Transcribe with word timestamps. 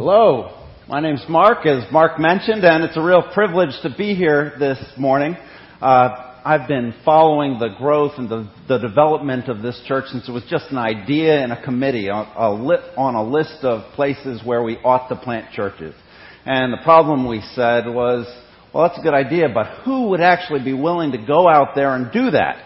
Hello, 0.00 0.56
my 0.88 1.00
name's 1.00 1.24
Mark, 1.28 1.66
as 1.66 1.82
Mark 1.90 2.20
mentioned, 2.20 2.62
and 2.62 2.84
it's 2.84 2.96
a 2.96 3.02
real 3.02 3.20
privilege 3.34 3.72
to 3.82 3.90
be 3.90 4.14
here 4.14 4.54
this 4.56 4.78
morning. 4.96 5.36
Uh, 5.82 6.36
I've 6.44 6.68
been 6.68 6.94
following 7.04 7.58
the 7.58 7.70
growth 7.76 8.12
and 8.16 8.28
the, 8.28 8.48
the, 8.68 8.78
development 8.78 9.48
of 9.48 9.60
this 9.60 9.82
church 9.88 10.04
since 10.12 10.28
it 10.28 10.30
was 10.30 10.44
just 10.48 10.66
an 10.70 10.78
idea 10.78 11.42
in 11.42 11.50
a 11.50 11.60
committee 11.64 12.08
on 12.10 12.28
a, 12.28 12.96
on 12.96 13.16
a 13.16 13.24
list 13.24 13.64
of 13.64 13.92
places 13.94 14.40
where 14.44 14.62
we 14.62 14.76
ought 14.84 15.08
to 15.08 15.16
plant 15.16 15.50
churches. 15.52 15.96
And 16.46 16.72
the 16.72 16.84
problem 16.84 17.26
we 17.26 17.40
said 17.56 17.84
was, 17.88 18.24
well, 18.72 18.86
that's 18.86 19.00
a 19.00 19.02
good 19.02 19.14
idea, 19.14 19.48
but 19.52 19.82
who 19.84 20.10
would 20.10 20.20
actually 20.20 20.62
be 20.62 20.74
willing 20.74 21.10
to 21.10 21.18
go 21.18 21.48
out 21.48 21.74
there 21.74 21.96
and 21.96 22.12
do 22.12 22.30
that? 22.30 22.62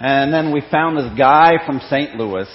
And 0.00 0.34
then 0.34 0.52
we 0.52 0.60
found 0.72 0.96
this 0.96 1.16
guy 1.16 1.52
from 1.64 1.78
St. 1.88 2.16
Louis 2.16 2.48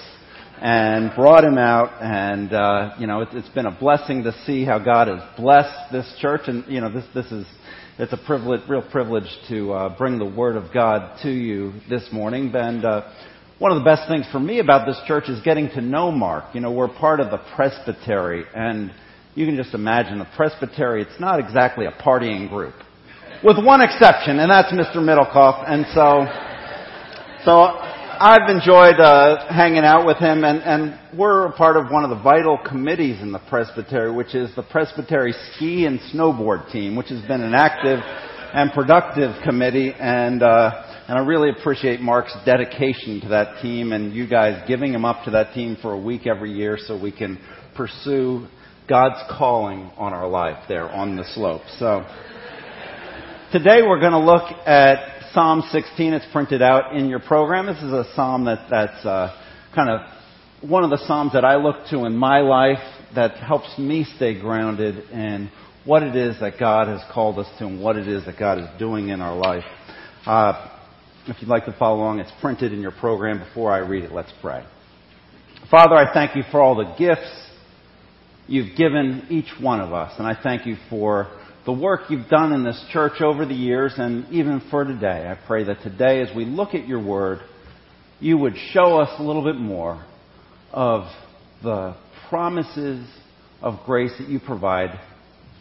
and 0.61 1.15
brought 1.15 1.45
him 1.45 1.57
out 1.57 2.01
and 2.01 2.51
uh, 2.53 2.93
you 2.99 3.07
know 3.07 3.21
it, 3.21 3.29
it's 3.31 3.47
been 3.49 3.65
a 3.65 3.79
blessing 3.79 4.23
to 4.23 4.33
see 4.45 4.65
how 4.65 4.77
God 4.77 5.07
has 5.07 5.21
blessed 5.37 5.91
this 5.91 6.13
church 6.19 6.41
and 6.47 6.65
you 6.67 6.81
know 6.81 6.91
this 6.91 7.05
this 7.13 7.31
is 7.31 7.45
it's 7.97 8.11
a 8.11 8.19
privilege 8.25 8.61
real 8.67 8.81
privilege 8.81 9.29
to 9.47 9.71
uh, 9.71 9.97
bring 9.97 10.19
the 10.19 10.25
word 10.25 10.57
of 10.57 10.73
God 10.73 11.17
to 11.23 11.29
you 11.29 11.73
this 11.89 12.09
morning 12.11 12.51
and 12.53 12.83
uh, 12.83 13.09
one 13.59 13.71
of 13.71 13.77
the 13.77 13.85
best 13.85 14.09
things 14.09 14.25
for 14.33 14.39
me 14.39 14.59
about 14.59 14.85
this 14.85 14.99
church 15.07 15.29
is 15.29 15.41
getting 15.43 15.69
to 15.69 15.81
know 15.81 16.11
Mark 16.11 16.53
you 16.53 16.59
know 16.59 16.73
we're 16.73 16.93
part 16.93 17.21
of 17.21 17.31
the 17.31 17.39
presbytery 17.55 18.43
and 18.53 18.91
you 19.35 19.45
can 19.45 19.55
just 19.55 19.73
imagine 19.73 20.19
the 20.19 20.27
presbytery 20.35 21.03
it's 21.03 21.19
not 21.21 21.39
exactly 21.39 21.85
a 21.85 21.91
partying 21.91 22.49
group 22.49 22.75
with 23.45 23.55
one 23.63 23.79
exception 23.79 24.39
and 24.39 24.51
that's 24.51 24.73
Mr. 24.73 24.97
Middlecoff 24.97 25.63
and 25.69 25.85
so 25.93 26.27
so 27.45 27.88
I've 28.21 28.49
enjoyed 28.49 28.99
uh, 28.99 29.47
hanging 29.47 29.85
out 29.85 30.05
with 30.05 30.17
him, 30.17 30.43
and, 30.43 30.61
and 30.61 31.17
we're 31.17 31.45
a 31.45 31.53
part 31.53 31.77
of 31.77 31.89
one 31.89 32.03
of 32.03 32.09
the 32.09 32.21
vital 32.21 32.59
committees 32.67 33.21
in 33.21 33.31
the 33.31 33.39
Presbytery, 33.39 34.11
which 34.11 34.35
is 34.35 34.53
the 34.57 34.61
Presbytery 34.63 35.33
Ski 35.53 35.85
and 35.85 36.01
Snowboard 36.13 36.69
Team, 36.69 36.97
which 36.97 37.07
has 37.07 37.21
been 37.27 37.39
an 37.39 37.53
active 37.53 37.99
and 38.01 38.73
productive 38.73 39.41
committee, 39.45 39.93
and 39.97 40.43
uh, 40.43 40.83
and 41.07 41.17
I 41.17 41.25
really 41.25 41.49
appreciate 41.49 42.01
Mark's 42.01 42.35
dedication 42.45 43.21
to 43.21 43.29
that 43.29 43.61
team, 43.61 43.93
and 43.93 44.13
you 44.13 44.27
guys 44.27 44.67
giving 44.67 44.93
him 44.93 45.05
up 45.05 45.23
to 45.23 45.31
that 45.31 45.53
team 45.53 45.77
for 45.81 45.93
a 45.93 45.97
week 45.97 46.27
every 46.27 46.51
year, 46.51 46.77
so 46.77 47.01
we 47.01 47.13
can 47.13 47.39
pursue 47.77 48.49
God's 48.89 49.23
calling 49.29 49.91
on 49.95 50.13
our 50.13 50.27
life 50.27 50.61
there 50.67 50.89
on 50.89 51.15
the 51.15 51.23
slope. 51.35 51.61
So 51.77 52.05
today 53.53 53.81
we're 53.81 54.01
going 54.01 54.11
to 54.11 54.19
look 54.19 54.43
at 54.67 55.18
Psalm 55.33 55.63
16. 55.71 56.13
It's 56.13 56.25
printed 56.31 56.61
out 56.61 56.95
in 56.95 57.07
your 57.07 57.19
program. 57.19 57.67
This 57.67 57.77
is 57.77 57.91
a 57.91 58.05
psalm 58.15 58.45
that, 58.45 58.67
that's 58.69 59.05
uh, 59.05 59.35
kind 59.75 59.89
of 59.89 60.01
one 60.67 60.83
of 60.83 60.89
the 60.89 60.97
psalms 61.05 61.33
that 61.33 61.45
I 61.45 61.55
look 61.57 61.75
to 61.91 62.05
in 62.05 62.15
my 62.15 62.39
life 62.39 62.79
that 63.13 63.37
helps 63.37 63.77
me 63.77 64.05
stay 64.15 64.39
grounded 64.39 65.09
in 65.11 65.51
what 65.85 66.01
it 66.01 66.15
is 66.15 66.39
that 66.39 66.59
God 66.59 66.87
has 66.87 67.01
called 67.13 67.37
us 67.37 67.47
to 67.59 67.67
and 67.67 67.81
what 67.81 67.95
it 67.95 68.07
is 68.07 68.25
that 68.25 68.39
God 68.39 68.57
is 68.57 68.65
doing 68.79 69.09
in 69.09 69.21
our 69.21 69.35
life. 69.35 69.63
Uh, 70.25 70.75
if 71.27 71.41
you'd 71.41 71.49
like 71.49 71.65
to 71.65 71.75
follow 71.77 71.97
along, 71.97 72.19
it's 72.19 72.31
printed 72.41 72.73
in 72.73 72.81
your 72.81 72.91
program. 72.91 73.39
Before 73.39 73.71
I 73.71 73.79
read 73.79 74.03
it, 74.03 74.11
let's 74.11 74.33
pray. 74.41 74.65
Father, 75.69 75.95
I 75.95 76.11
thank 76.11 76.35
you 76.35 76.43
for 76.49 76.59
all 76.59 76.75
the 76.75 76.95
gifts 76.97 77.49
you've 78.47 78.75
given 78.75 79.27
each 79.29 79.61
one 79.61 79.79
of 79.79 79.93
us, 79.93 80.13
and 80.17 80.25
I 80.25 80.35
thank 80.41 80.65
you 80.65 80.77
for 80.89 81.27
the 81.69 81.79
work 81.79 82.09
you've 82.09 82.29
done 82.29 82.51
in 82.51 82.63
this 82.63 82.83
church 82.91 83.21
over 83.21 83.45
the 83.45 83.53
years 83.53 83.93
and 83.97 84.27
even 84.31 84.59
for 84.71 84.83
today. 84.83 85.27
I 85.29 85.37
pray 85.45 85.65
that 85.65 85.83
today, 85.83 86.19
as 86.19 86.35
we 86.35 86.43
look 86.43 86.73
at 86.73 86.87
your 86.87 86.99
word, 86.99 87.41
you 88.19 88.39
would 88.39 88.55
show 88.71 88.99
us 88.99 89.09
a 89.19 89.21
little 89.21 89.43
bit 89.43 89.55
more 89.55 90.03
of 90.71 91.03
the 91.61 91.95
promises 92.27 93.07
of 93.61 93.85
grace 93.85 94.11
that 94.17 94.27
you 94.27 94.39
provide 94.39 94.99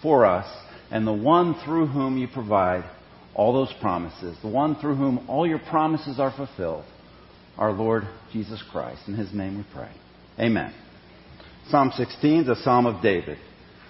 for 0.00 0.24
us 0.24 0.46
and 0.90 1.06
the 1.06 1.12
one 1.12 1.54
through 1.66 1.88
whom 1.88 2.16
you 2.16 2.26
provide 2.26 2.84
all 3.34 3.52
those 3.52 3.74
promises, 3.78 4.34
the 4.40 4.48
one 4.48 4.76
through 4.76 4.94
whom 4.94 5.26
all 5.28 5.46
your 5.46 5.58
promises 5.58 6.18
are 6.18 6.32
fulfilled, 6.34 6.86
our 7.58 7.70
Lord 7.70 8.04
Jesus 8.32 8.62
Christ. 8.72 9.02
In 9.08 9.14
his 9.14 9.34
name 9.34 9.58
we 9.58 9.64
pray. 9.74 9.92
Amen. 10.40 10.72
Psalm 11.68 11.92
16 11.94 12.44
is 12.44 12.48
a 12.48 12.56
psalm 12.62 12.86
of 12.86 13.02
David. 13.02 13.36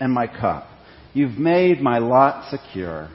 and 0.00 0.12
my 0.12 0.26
cup. 0.26 0.68
You've 1.12 1.38
made 1.38 1.80
my 1.80 1.98
lot 1.98 2.50
secure. 2.50 3.08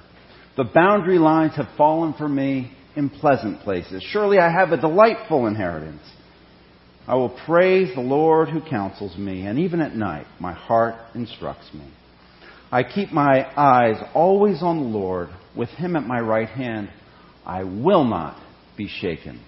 The 0.55 0.63
boundary 0.63 1.19
lines 1.19 1.55
have 1.55 1.67
fallen 1.77 2.13
for 2.13 2.27
me 2.27 2.71
in 2.95 3.09
pleasant 3.09 3.61
places. 3.61 4.03
Surely 4.11 4.39
I 4.39 4.51
have 4.51 4.71
a 4.71 4.81
delightful 4.81 5.47
inheritance. 5.47 6.01
I 7.07 7.15
will 7.15 7.35
praise 7.45 7.93
the 7.95 8.01
Lord 8.01 8.49
who 8.49 8.61
counsels 8.61 9.17
me, 9.17 9.45
and 9.45 9.59
even 9.59 9.81
at 9.81 9.95
night 9.95 10.27
my 10.39 10.53
heart 10.53 10.95
instructs 11.15 11.73
me. 11.73 11.87
I 12.71 12.83
keep 12.83 13.11
my 13.11 13.47
eyes 13.57 14.01
always 14.13 14.61
on 14.61 14.77
the 14.77 14.97
Lord. 14.97 15.29
With 15.57 15.69
him 15.69 15.95
at 15.95 16.05
my 16.05 16.19
right 16.19 16.47
hand, 16.47 16.89
I 17.45 17.63
will 17.63 18.03
not 18.03 18.37
be 18.77 18.87
shaken. 18.87 19.41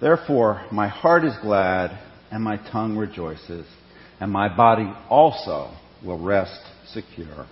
Therefore, 0.00 0.66
my 0.70 0.88
heart 0.88 1.24
is 1.24 1.34
glad, 1.40 1.98
and 2.30 2.44
my 2.44 2.58
tongue 2.70 2.96
rejoices 2.96 3.66
and 4.20 4.30
my 4.30 4.54
body 4.54 4.90
also 5.08 5.70
will 6.04 6.18
rest 6.18 6.60
secure. 6.92 7.46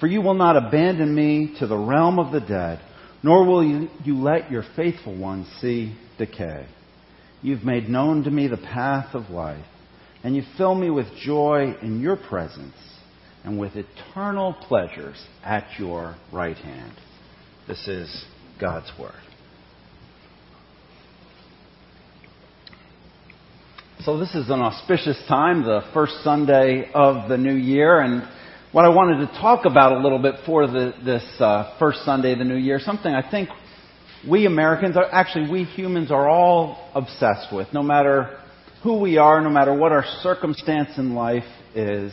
For 0.00 0.06
you 0.06 0.20
will 0.20 0.34
not 0.34 0.56
abandon 0.56 1.14
me 1.14 1.54
to 1.58 1.66
the 1.66 1.76
realm 1.76 2.18
of 2.18 2.32
the 2.32 2.40
dead, 2.40 2.80
nor 3.22 3.46
will 3.46 3.64
you, 3.64 3.88
you 4.04 4.16
let 4.16 4.50
your 4.50 4.64
faithful 4.76 5.18
ones 5.18 5.46
see 5.60 5.96
decay. 6.18 6.66
You've 7.42 7.64
made 7.64 7.88
known 7.88 8.24
to 8.24 8.30
me 8.30 8.48
the 8.48 8.56
path 8.56 9.14
of 9.14 9.30
life, 9.30 9.64
and 10.22 10.36
you 10.36 10.42
fill 10.56 10.74
me 10.74 10.90
with 10.90 11.06
joy 11.22 11.74
in 11.80 12.00
your 12.00 12.16
presence 12.16 12.76
and 13.44 13.58
with 13.58 13.72
eternal 13.76 14.54
pleasures 14.54 15.16
at 15.44 15.78
your 15.78 16.16
right 16.32 16.56
hand. 16.56 16.92
This 17.68 17.86
is 17.86 18.24
God's 18.60 18.90
Word. 18.98 19.12
So 24.04 24.18
this 24.18 24.34
is 24.34 24.50
an 24.50 24.60
auspicious 24.60 25.16
time, 25.26 25.62
the 25.64 25.80
first 25.94 26.22
Sunday 26.22 26.90
of 26.92 27.30
the 27.30 27.38
new 27.38 27.54
year, 27.54 28.00
and 28.00 28.28
what 28.70 28.84
I 28.84 28.90
wanted 28.90 29.26
to 29.26 29.32
talk 29.40 29.64
about 29.64 29.92
a 29.92 30.00
little 30.00 30.18
bit 30.18 30.34
for 30.44 30.66
the, 30.66 30.92
this 31.02 31.24
uh, 31.40 31.74
first 31.78 32.04
Sunday 32.04 32.32
of 32.32 32.38
the 32.38 32.44
new 32.44 32.58
year, 32.58 32.78
something 32.78 33.10
I 33.10 33.28
think 33.28 33.48
we 34.28 34.44
Americans, 34.44 34.98
are, 34.98 35.06
actually 35.10 35.50
we 35.50 35.64
humans, 35.64 36.10
are 36.10 36.28
all 36.28 36.90
obsessed 36.94 37.54
with, 37.54 37.68
no 37.72 37.82
matter 37.82 38.38
who 38.82 39.00
we 39.00 39.16
are, 39.16 39.40
no 39.40 39.48
matter 39.48 39.74
what 39.74 39.92
our 39.92 40.04
circumstance 40.22 40.90
in 40.98 41.14
life 41.14 41.44
is, 41.74 42.12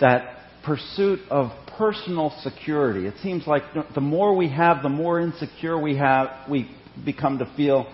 that 0.00 0.38
pursuit 0.64 1.20
of 1.28 1.50
personal 1.76 2.34
security. 2.42 3.06
It 3.06 3.14
seems 3.22 3.46
like 3.46 3.62
the 3.94 4.00
more 4.00 4.34
we 4.34 4.48
have, 4.48 4.82
the 4.82 4.88
more 4.88 5.20
insecure 5.20 5.78
we 5.78 5.96
have, 5.98 6.48
we 6.48 6.70
become 7.04 7.38
to 7.38 7.52
feel 7.56 7.86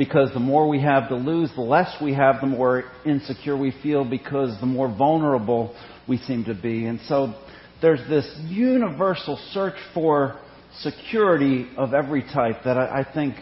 because 0.00 0.32
the 0.32 0.40
more 0.40 0.66
we 0.66 0.80
have 0.80 1.10
to 1.10 1.14
lose, 1.14 1.50
the 1.54 1.60
less 1.60 1.94
we 2.00 2.14
have, 2.14 2.40
the 2.40 2.46
more 2.46 2.84
insecure 3.04 3.54
we 3.54 3.70
feel 3.82 4.02
because 4.02 4.58
the 4.58 4.66
more 4.66 4.88
vulnerable 4.88 5.76
we 6.08 6.16
seem 6.16 6.42
to 6.42 6.54
be. 6.54 6.86
And 6.86 6.98
so 7.06 7.34
there's 7.82 8.00
this 8.08 8.26
universal 8.46 9.38
search 9.52 9.74
for 9.92 10.40
security 10.80 11.68
of 11.76 11.92
every 11.92 12.22
type 12.22 12.64
that 12.64 12.78
I, 12.78 13.00
I 13.00 13.12
think 13.12 13.34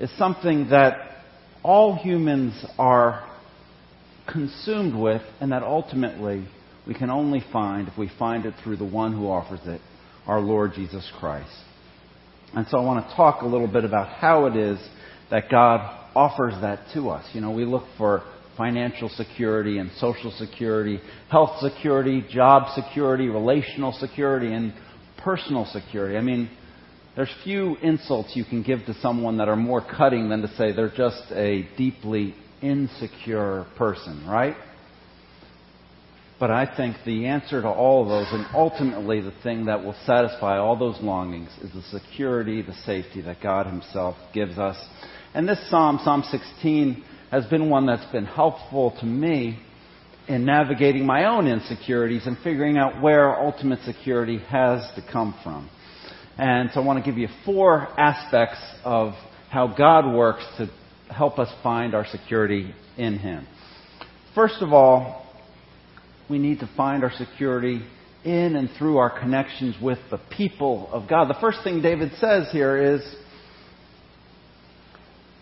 is 0.00 0.10
something 0.18 0.70
that 0.70 1.22
all 1.62 1.94
humans 1.94 2.66
are 2.80 3.24
consumed 4.26 5.00
with 5.00 5.22
and 5.40 5.52
that 5.52 5.62
ultimately 5.62 6.48
we 6.84 6.94
can 6.94 7.10
only 7.10 7.44
find 7.52 7.86
if 7.86 7.96
we 7.96 8.10
find 8.18 8.44
it 8.44 8.54
through 8.64 8.78
the 8.78 8.84
one 8.84 9.12
who 9.12 9.28
offers 9.28 9.60
it, 9.66 9.80
our 10.26 10.40
Lord 10.40 10.72
Jesus 10.74 11.08
Christ. 11.20 11.54
And 12.54 12.66
so 12.66 12.78
I 12.78 12.84
want 12.84 13.08
to 13.08 13.14
talk 13.14 13.42
a 13.42 13.46
little 13.46 13.68
bit 13.68 13.84
about 13.84 14.08
how 14.08 14.46
it 14.46 14.56
is 14.56 14.80
that 15.30 15.48
God 15.48 16.00
offers 16.14 16.54
that 16.60 16.80
to 16.94 17.10
us. 17.10 17.24
You 17.32 17.40
know, 17.40 17.50
we 17.50 17.64
look 17.64 17.84
for 17.98 18.22
financial 18.56 19.08
security 19.08 19.78
and 19.78 19.90
social 19.98 20.30
security, 20.32 21.00
health 21.30 21.58
security, 21.60 22.24
job 22.30 22.68
security, 22.74 23.28
relational 23.28 23.92
security, 23.92 24.52
and 24.52 24.74
personal 25.18 25.64
security. 25.66 26.16
I 26.16 26.20
mean, 26.20 26.50
there's 27.16 27.32
few 27.44 27.76
insults 27.76 28.34
you 28.34 28.44
can 28.44 28.62
give 28.62 28.84
to 28.86 28.94
someone 28.94 29.38
that 29.38 29.48
are 29.48 29.56
more 29.56 29.80
cutting 29.80 30.28
than 30.28 30.42
to 30.42 30.48
say 30.56 30.72
they're 30.72 30.90
just 30.94 31.30
a 31.32 31.68
deeply 31.76 32.34
insecure 32.62 33.66
person, 33.76 34.26
right? 34.26 34.56
But 36.40 36.50
I 36.50 36.74
think 36.76 36.96
the 37.04 37.26
answer 37.26 37.62
to 37.62 37.68
all 37.68 38.02
of 38.02 38.08
those, 38.08 38.26
and 38.32 38.46
ultimately 38.54 39.20
the 39.20 39.34
thing 39.42 39.66
that 39.66 39.84
will 39.84 39.94
satisfy 40.06 40.58
all 40.58 40.76
those 40.76 41.00
longings, 41.00 41.50
is 41.62 41.70
the 41.72 41.82
security, 41.96 42.62
the 42.62 42.74
safety 42.84 43.20
that 43.20 43.40
God 43.40 43.66
Himself 43.66 44.16
gives 44.34 44.58
us. 44.58 44.76
And 45.34 45.48
this 45.48 45.58
Psalm, 45.70 45.98
Psalm 46.04 46.24
16, 46.30 47.04
has 47.30 47.46
been 47.46 47.70
one 47.70 47.86
that's 47.86 48.04
been 48.12 48.26
helpful 48.26 48.94
to 49.00 49.06
me 49.06 49.58
in 50.28 50.44
navigating 50.44 51.06
my 51.06 51.24
own 51.24 51.46
insecurities 51.46 52.26
and 52.26 52.36
figuring 52.44 52.76
out 52.76 53.00
where 53.00 53.34
ultimate 53.40 53.80
security 53.86 54.38
has 54.48 54.82
to 54.94 55.02
come 55.10 55.34
from. 55.42 55.70
And 56.36 56.70
so 56.72 56.82
I 56.82 56.84
want 56.84 57.02
to 57.02 57.10
give 57.10 57.18
you 57.18 57.28
four 57.46 57.88
aspects 57.98 58.60
of 58.84 59.14
how 59.50 59.74
God 59.74 60.14
works 60.14 60.44
to 60.58 60.70
help 61.10 61.38
us 61.38 61.48
find 61.62 61.94
our 61.94 62.06
security 62.06 62.74
in 62.98 63.18
Him. 63.18 63.46
First 64.34 64.56
of 64.60 64.74
all, 64.74 65.26
we 66.28 66.38
need 66.38 66.60
to 66.60 66.70
find 66.76 67.04
our 67.04 67.12
security 67.12 67.82
in 68.24 68.56
and 68.56 68.68
through 68.78 68.98
our 68.98 69.18
connections 69.18 69.76
with 69.80 69.98
the 70.10 70.20
people 70.36 70.90
of 70.92 71.08
God. 71.08 71.28
The 71.28 71.40
first 71.40 71.58
thing 71.64 71.80
David 71.80 72.12
says 72.18 72.48
here 72.52 72.76
is, 72.94 73.02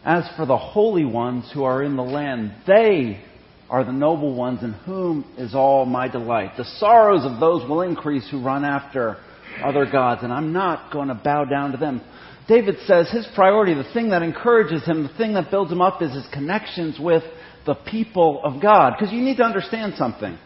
As 0.04 0.24
for 0.36 0.46
the 0.46 0.56
holy 0.56 1.04
ones 1.04 1.50
who 1.52 1.64
are 1.64 1.82
in 1.82 1.96
the 1.96 2.02
land, 2.02 2.54
they 2.66 3.22
are 3.68 3.84
the 3.84 3.92
noble 3.92 4.34
ones 4.34 4.62
in 4.62 4.72
whom 4.72 5.24
is 5.36 5.54
all 5.54 5.84
my 5.84 6.08
delight. 6.08 6.52
The 6.56 6.64
sorrows 6.64 7.24
of 7.24 7.38
those 7.38 7.68
will 7.68 7.82
increase 7.82 8.28
who 8.30 8.42
run 8.42 8.64
after 8.64 9.18
other 9.62 9.84
gods, 9.90 10.22
and 10.22 10.32
I'm 10.32 10.52
not 10.52 10.92
going 10.92 11.08
to 11.08 11.14
bow 11.14 11.44
down 11.44 11.72
to 11.72 11.76
them. 11.76 12.00
David 12.48 12.76
says 12.86 13.10
his 13.10 13.28
priority, 13.34 13.74
the 13.74 13.92
thing 13.92 14.10
that 14.10 14.22
encourages 14.22 14.84
him, 14.84 15.02
the 15.02 15.16
thing 15.16 15.34
that 15.34 15.50
builds 15.50 15.70
him 15.70 15.82
up, 15.82 16.02
is 16.02 16.12
his 16.12 16.26
connections 16.32 16.98
with 16.98 17.22
the 17.66 17.74
people 17.74 18.40
of 18.42 18.60
God. 18.60 18.94
Because 18.98 19.12
you 19.12 19.20
need 19.20 19.36
to 19.36 19.44
understand 19.44 19.94
something 19.96 20.36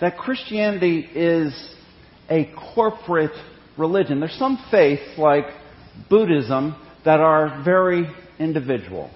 that 0.00 0.16
Christianity 0.16 1.00
is 1.14 1.74
a 2.30 2.50
corporate 2.74 3.36
religion. 3.76 4.20
There's 4.20 4.38
some 4.38 4.58
faiths, 4.70 5.18
like 5.18 5.44
Buddhism, 6.08 6.74
that 7.04 7.20
are 7.20 7.62
very 7.62 8.08
individual. 8.38 9.10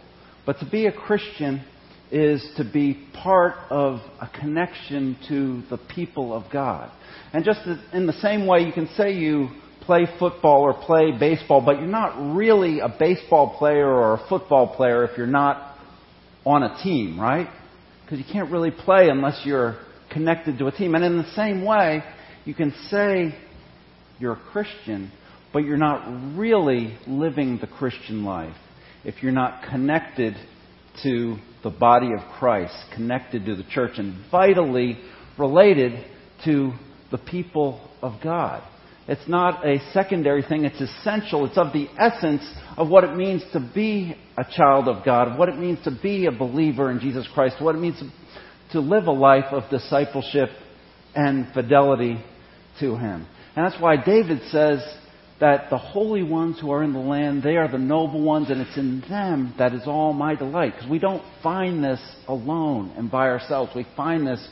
But 0.47 0.59
to 0.61 0.69
be 0.69 0.87
a 0.87 0.93
Christian 0.93 1.65
is 2.11 2.45
to 2.57 2.65
be 2.65 3.07
part 3.23 3.55
of 3.71 4.01
a 4.21 4.29
connection 4.41 5.17
to 5.29 5.63
the 5.71 5.79
people 5.95 6.35
of 6.35 6.51
God. 6.53 6.91
And 7.33 7.45
just 7.45 7.61
in 7.93 8.07
the 8.07 8.13
same 8.15 8.47
way, 8.47 8.61
you 8.61 8.73
can 8.73 8.89
say 8.97 9.13
you 9.13 9.51
play 9.83 10.07
football 10.19 10.63
or 10.63 10.75
play 10.75 11.13
baseball, 11.19 11.63
but 11.65 11.77
you're 11.79 11.87
not 11.87 12.35
really 12.37 12.81
a 12.81 12.89
baseball 12.89 13.57
player 13.59 13.89
or 13.89 14.15
a 14.15 14.29
football 14.29 14.75
player 14.75 15.05
if 15.05 15.17
you're 15.17 15.27
not 15.27 15.77
on 16.45 16.63
a 16.63 16.83
team, 16.83 17.21
right? 17.21 17.49
Because 18.05 18.19
you 18.19 18.25
can't 18.31 18.51
really 18.51 18.71
play 18.71 19.09
unless 19.09 19.43
you're 19.45 19.79
connected 20.11 20.59
to 20.59 20.67
a 20.67 20.73
team. 20.73 20.95
And 20.95 21.05
in 21.05 21.17
the 21.17 21.31
same 21.35 21.65
way, 21.65 22.03
you 22.45 22.55
can 22.55 22.75
say 22.89 23.35
you're 24.19 24.33
a 24.33 24.51
Christian, 24.53 25.13
but 25.53 25.61
you're 25.61 25.77
not 25.77 26.37
really 26.37 26.97
living 27.07 27.59
the 27.61 27.67
Christian 27.69 28.25
life 28.25 28.57
if 29.05 29.23
you're 29.23 29.33
not 29.33 29.63
connected 29.71 30.35
to 31.03 31.37
the 31.63 31.71
body 31.71 32.11
of 32.13 32.21
Christ, 32.39 32.75
connected 32.95 33.47
to 33.47 33.55
the 33.55 33.65
church, 33.65 33.93
and 33.97 34.25
vitally 34.31 34.99
related 35.39 36.05
to 36.45 36.73
the 37.11 37.19
people 37.19 37.89
of 38.03 38.15
God. 38.23 38.63
It's 39.09 39.29
not 39.29 39.67
a 39.67 39.79
secondary 39.93 40.43
thing, 40.43 40.65
it's 40.65 40.81
essential. 40.81 41.45
It's 41.47 41.59
of 41.59 41.73
the 41.73 41.89
essence 41.99 42.43
of 42.77 42.89
what 42.89 43.03
it 43.03 43.17
means 43.17 43.43
to 43.53 43.71
be 43.75 44.15
a 44.39 44.45
child 44.45 44.87
of 44.87 45.05
God, 45.05 45.37
what 45.39 45.49
it 45.49 45.59
means 45.59 45.83
to 45.85 45.91
be 45.91 46.27
a 46.27 46.31
believer 46.31 46.91
in 46.91 47.01
Jesus 47.01 47.27
Christ, 47.35 47.57
what 47.61 47.75
it 47.75 47.79
means 47.79 48.01
to 48.73 48.81
live 48.81 49.07
a 49.07 49.13
life 49.13 49.47
of 49.53 49.69
discipleship 49.71 50.51
and 51.15 51.53
fidelity 51.53 52.23
to 52.79 52.97
Him. 52.97 53.27
And 53.57 53.67
that's 53.67 53.83
why 53.83 53.97
David 53.97 54.43
says 54.51 54.79
that 55.41 55.71
the 55.71 55.79
holy 55.79 56.23
ones 56.23 56.59
who 56.61 56.71
are 56.71 56.83
in 56.83 56.93
the 56.93 56.99
land, 56.99 57.43
they 57.43 57.57
are 57.57 57.71
the 57.71 57.79
noble 57.79 58.23
ones, 58.23 58.51
and 58.51 58.61
it's 58.61 58.77
in 58.77 59.03
them 59.09 59.55
that 59.59 59.73
is 59.73 59.83
all 59.87 60.13
my 60.13 60.35
delight. 60.35 60.75
Because 60.75 60.91
we 60.91 60.99
don't 60.99 61.23
find 61.43 61.83
this 61.83 62.01
alone 62.29 62.93
and 62.97 63.11
by 63.11 63.29
ourselves. 63.29 63.73
We 63.75 63.87
find 63.97 64.27
this 64.27 64.47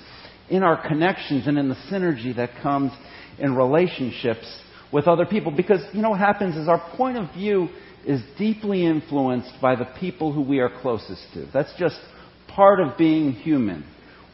in 0.48 0.62
our 0.62 0.88
connections 0.88 1.46
and 1.46 1.58
in 1.58 1.68
the 1.68 1.76
synergy 1.90 2.34
that 2.36 2.50
comes 2.62 2.92
in 3.38 3.54
relationships 3.54 4.46
with 4.92 5.06
other 5.06 5.26
people. 5.26 5.52
Because, 5.52 5.80
you 5.92 6.00
know 6.00 6.10
what 6.10 6.20
happens 6.20 6.56
is 6.56 6.68
our 6.68 6.82
point 6.96 7.18
of 7.18 7.32
view 7.34 7.68
is 8.06 8.22
deeply 8.38 8.86
influenced 8.86 9.52
by 9.60 9.76
the 9.76 9.86
people 10.00 10.32
who 10.32 10.40
we 10.40 10.60
are 10.60 10.70
closest 10.80 11.22
to. 11.34 11.46
That's 11.52 11.72
just 11.78 11.96
part 12.48 12.80
of 12.80 12.96
being 12.96 13.32
human 13.32 13.84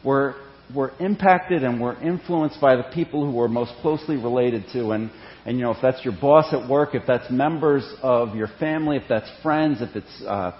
we're, 0.05 0.35
we're 0.73 0.95
impacted 0.99 1.63
and 1.63 1.81
we're 1.81 1.99
influenced 2.01 2.61
by 2.61 2.75
the 2.75 2.85
people 2.93 3.25
who 3.25 3.35
we're 3.35 3.47
most 3.47 3.73
closely 3.81 4.15
related 4.15 4.65
to. 4.73 4.91
And, 4.91 5.09
and, 5.45 5.57
you 5.57 5.63
know, 5.63 5.71
if 5.71 5.77
that's 5.81 6.03
your 6.03 6.15
boss 6.19 6.51
at 6.53 6.67
work, 6.67 6.95
if 6.95 7.03
that's 7.05 7.29
members 7.29 7.87
of 8.01 8.35
your 8.35 8.49
family, 8.59 8.97
if 8.97 9.03
that's 9.07 9.29
friends, 9.43 9.79
if 9.79 9.95
it's 9.95 10.23
uh, 10.27 10.51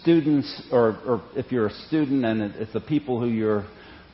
students, 0.00 0.68
or, 0.72 0.98
or 1.06 1.22
if 1.36 1.52
you're 1.52 1.68
a 1.68 1.74
student 1.86 2.24
and 2.24 2.42
it's 2.56 2.72
the 2.72 2.80
people 2.80 3.20
who, 3.20 3.28
you're, 3.28 3.66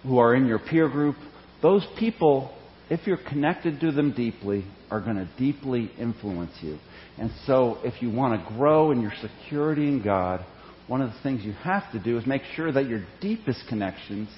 who 0.02 0.18
are 0.18 0.34
in 0.34 0.46
your 0.46 0.58
peer 0.58 0.88
group, 0.90 1.16
those 1.62 1.86
people, 1.98 2.54
if 2.90 3.06
you're 3.06 3.18
connected 3.28 3.80
to 3.80 3.90
them 3.90 4.12
deeply, 4.12 4.66
are 4.90 5.00
going 5.00 5.16
to 5.16 5.28
deeply 5.38 5.90
influence 5.98 6.52
you. 6.60 6.78
And 7.18 7.30
so, 7.46 7.78
if 7.82 8.02
you 8.02 8.10
want 8.10 8.38
to 8.38 8.54
grow 8.54 8.90
in 8.90 9.00
your 9.00 9.14
security 9.22 9.88
in 9.88 10.02
God, 10.02 10.44
one 10.86 11.00
of 11.00 11.10
the 11.10 11.18
things 11.22 11.42
you 11.42 11.52
have 11.52 11.90
to 11.92 11.98
do 11.98 12.18
is 12.18 12.26
make 12.26 12.42
sure 12.54 12.70
that 12.70 12.86
your 12.86 13.04
deepest 13.22 13.64
connections 13.68 14.28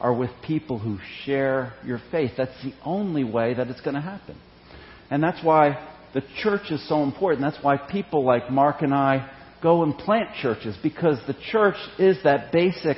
are 0.00 0.12
with 0.12 0.30
people 0.44 0.78
who 0.78 0.98
share 1.24 1.72
your 1.84 2.00
faith. 2.10 2.32
That's 2.36 2.62
the 2.62 2.74
only 2.84 3.24
way 3.24 3.54
that 3.54 3.68
it's 3.68 3.80
going 3.80 3.94
to 3.94 4.00
happen. 4.00 4.36
And 5.10 5.22
that's 5.22 5.42
why 5.42 5.84
the 6.14 6.22
church 6.42 6.70
is 6.70 6.86
so 6.88 7.02
important. 7.02 7.42
That's 7.42 7.62
why 7.62 7.76
people 7.76 8.24
like 8.24 8.50
Mark 8.50 8.82
and 8.82 8.94
I 8.94 9.30
go 9.62 9.82
and 9.82 9.96
plant 9.96 10.28
churches 10.40 10.76
because 10.82 11.18
the 11.26 11.36
church 11.50 11.76
is 11.98 12.18
that 12.24 12.52
basic 12.52 12.96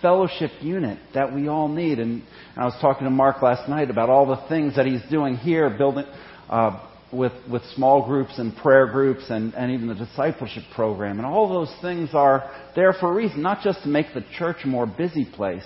fellowship 0.00 0.50
unit 0.60 0.98
that 1.14 1.34
we 1.34 1.48
all 1.48 1.68
need. 1.68 1.98
And, 1.98 2.22
I 2.58 2.64
was 2.64 2.76
talking 2.80 3.04
to 3.04 3.10
Mark 3.10 3.42
last 3.42 3.68
night 3.68 3.90
about 3.90 4.08
all 4.08 4.24
the 4.26 4.48
things 4.48 4.76
that 4.76 4.86
he's 4.86 5.02
doing 5.10 5.36
here, 5.36 5.68
building 5.76 6.06
uh, 6.48 6.88
with 7.12 7.32
with 7.50 7.62
small 7.74 8.06
groups 8.06 8.38
and 8.38 8.56
prayer 8.56 8.90
groups 8.90 9.24
and, 9.28 9.52
and 9.54 9.72
even 9.72 9.88
the 9.88 9.94
discipleship 9.94 10.62
program. 10.74 11.18
And 11.18 11.26
all 11.26 11.50
those 11.50 11.74
things 11.82 12.10
are 12.14 12.50
there 12.74 12.94
for 12.94 13.12
a 13.12 13.14
reason, 13.14 13.42
not 13.42 13.62
just 13.62 13.82
to 13.82 13.88
make 13.88 14.06
the 14.14 14.24
church 14.38 14.56
a 14.64 14.68
more 14.68 14.86
busy 14.86 15.26
place, 15.26 15.64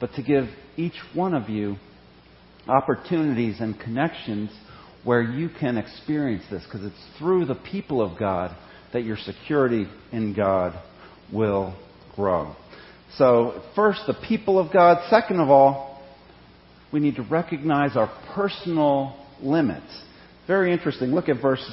but 0.00 0.12
to 0.14 0.22
give 0.22 0.46
each 0.76 0.96
one 1.14 1.32
of 1.32 1.48
you 1.48 1.76
opportunities 2.66 3.60
and 3.60 3.78
connections 3.78 4.50
where 5.04 5.22
you 5.22 5.48
can 5.60 5.76
experience 5.78 6.44
this, 6.50 6.62
because 6.64 6.84
it's 6.84 7.18
through 7.18 7.46
the 7.46 7.54
people 7.54 8.00
of 8.00 8.18
God 8.18 8.56
that 8.92 9.04
your 9.04 9.16
security 9.16 9.86
in 10.12 10.34
God 10.34 10.74
will 11.32 11.74
grow. 12.14 12.54
So, 13.16 13.62
first, 13.74 14.00
the 14.06 14.14
people 14.26 14.58
of 14.58 14.72
God. 14.72 15.06
Second 15.10 15.40
of 15.40 15.50
all, 15.50 16.02
we 16.92 17.00
need 17.00 17.16
to 17.16 17.22
recognize 17.22 17.96
our 17.96 18.10
personal 18.34 19.16
limits. 19.42 20.02
Very 20.46 20.72
interesting. 20.72 21.10
Look 21.10 21.28
at 21.28 21.40
verse, 21.40 21.64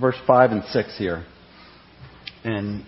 verse 0.00 0.16
5 0.26 0.50
and 0.52 0.64
6 0.64 0.98
here. 0.98 1.24
And 2.44 2.84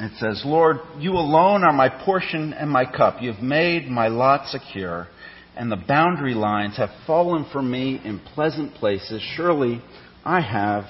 it 0.00 0.12
says, 0.18 0.42
Lord, 0.44 0.78
you 0.98 1.12
alone 1.12 1.64
are 1.64 1.72
my 1.72 1.88
portion 1.88 2.52
and 2.52 2.70
my 2.70 2.84
cup. 2.84 3.22
You 3.22 3.32
have 3.32 3.42
made 3.42 3.88
my 3.88 4.08
lot 4.08 4.48
secure, 4.48 5.08
and 5.56 5.70
the 5.70 5.76
boundary 5.76 6.34
lines 6.34 6.76
have 6.76 6.90
fallen 7.06 7.46
for 7.52 7.62
me 7.62 8.00
in 8.04 8.18
pleasant 8.34 8.74
places. 8.74 9.22
Surely 9.36 9.80
I 10.24 10.40
have 10.40 10.84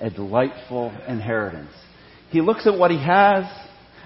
a 0.00 0.10
delightful 0.10 0.92
inheritance. 1.08 1.72
He 2.30 2.40
looks 2.40 2.66
at 2.66 2.78
what 2.78 2.90
he 2.90 3.02
has, 3.02 3.44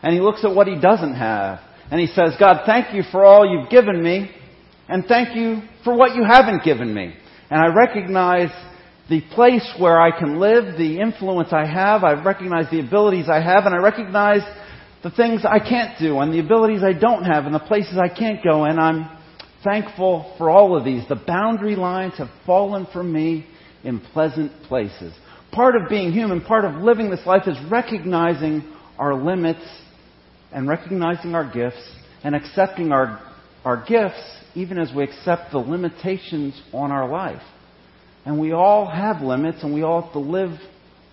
and 0.03 0.15
he 0.15 0.21
looks 0.21 0.45
at 0.45 0.55
what 0.55 0.67
he 0.67 0.81
doesn't 0.81 1.15
have. 1.15 1.61
And 1.91 2.01
he 2.01 2.07
says, 2.07 2.35
God, 2.39 2.63
thank 2.67 2.95
you 2.95 3.03
for 3.11 3.25
all 3.25 3.49
you've 3.49 3.71
given 3.71 4.03
me, 4.03 4.31
and 4.89 5.05
thank 5.07 5.37
you 5.37 5.63
for 5.85 5.97
what 5.97 6.15
you 6.15 6.25
haven't 6.25 6.65
given 6.65 6.93
me. 6.93 7.15
And 7.51 7.61
I 7.61 7.75
recognize 7.75 8.51
the 9.09 9.21
place 9.35 9.69
where 9.79 10.01
I 10.01 10.17
can 10.17 10.39
live, 10.39 10.79
the 10.79 11.01
influence 11.01 11.53
I 11.53 11.67
have. 11.67 12.05
I 12.05 12.23
recognize 12.23 12.71
the 12.71 12.81
abilities 12.81 13.29
I 13.29 13.41
have, 13.41 13.67
and 13.67 13.75
I 13.75 13.79
recognize 13.79 14.43
the 15.03 15.11
things 15.11 15.45
I 15.45 15.59
can't 15.59 15.99
do 15.99 16.21
and 16.21 16.33
the 16.33 16.41
abilities 16.41 16.83
I 16.85 16.93
don't 16.93 17.25
have 17.25 17.47
and 17.47 17.55
the 17.55 17.59
places 17.61 17.99
I 17.99 18.09
can't 18.09 18.45
go. 18.45 18.65
And 18.65 18.79
I'm 18.79 19.09
thankful 19.65 20.35
for 20.39 20.51
all 20.51 20.77
of 20.77 20.85
these. 20.85 21.07
The 21.09 21.17
boundary 21.27 21.77
lines 21.77 22.15
have 22.19 22.31
fallen 22.47 22.87
for 22.93 23.03
me 23.03 23.47
in 23.85 24.01
pleasant 24.01 24.53
places. 24.65 25.13
Part 25.53 25.77
of 25.77 25.89
being 25.89 26.13
human, 26.13 26.41
part 26.43 26.65
of 26.65 26.83
living 26.83 27.11
this 27.11 27.27
life 27.27 27.47
is 27.47 27.57
recognizing 27.71 28.63
our 28.99 29.15
limits 29.15 29.67
and 30.53 30.69
recognizing 30.69 31.35
our 31.35 31.51
gifts 31.51 31.83
and 32.23 32.35
accepting 32.35 32.93
our, 32.93 33.21
our 33.65 33.85
gifts 33.87 34.21
even 34.55 34.79
as 34.79 34.93
we 34.95 35.05
accept 35.05 35.53
the 35.53 35.59
limitations 35.59 36.61
on 36.73 36.91
our 36.91 37.09
life. 37.09 37.43
And 38.25 38.39
we 38.39 38.53
all 38.53 38.87
have 38.87 39.23
limits, 39.23 39.63
and 39.63 39.73
we 39.73 39.83
all 39.83 40.03
have 40.03 40.13
to 40.13 40.19
live 40.19 40.59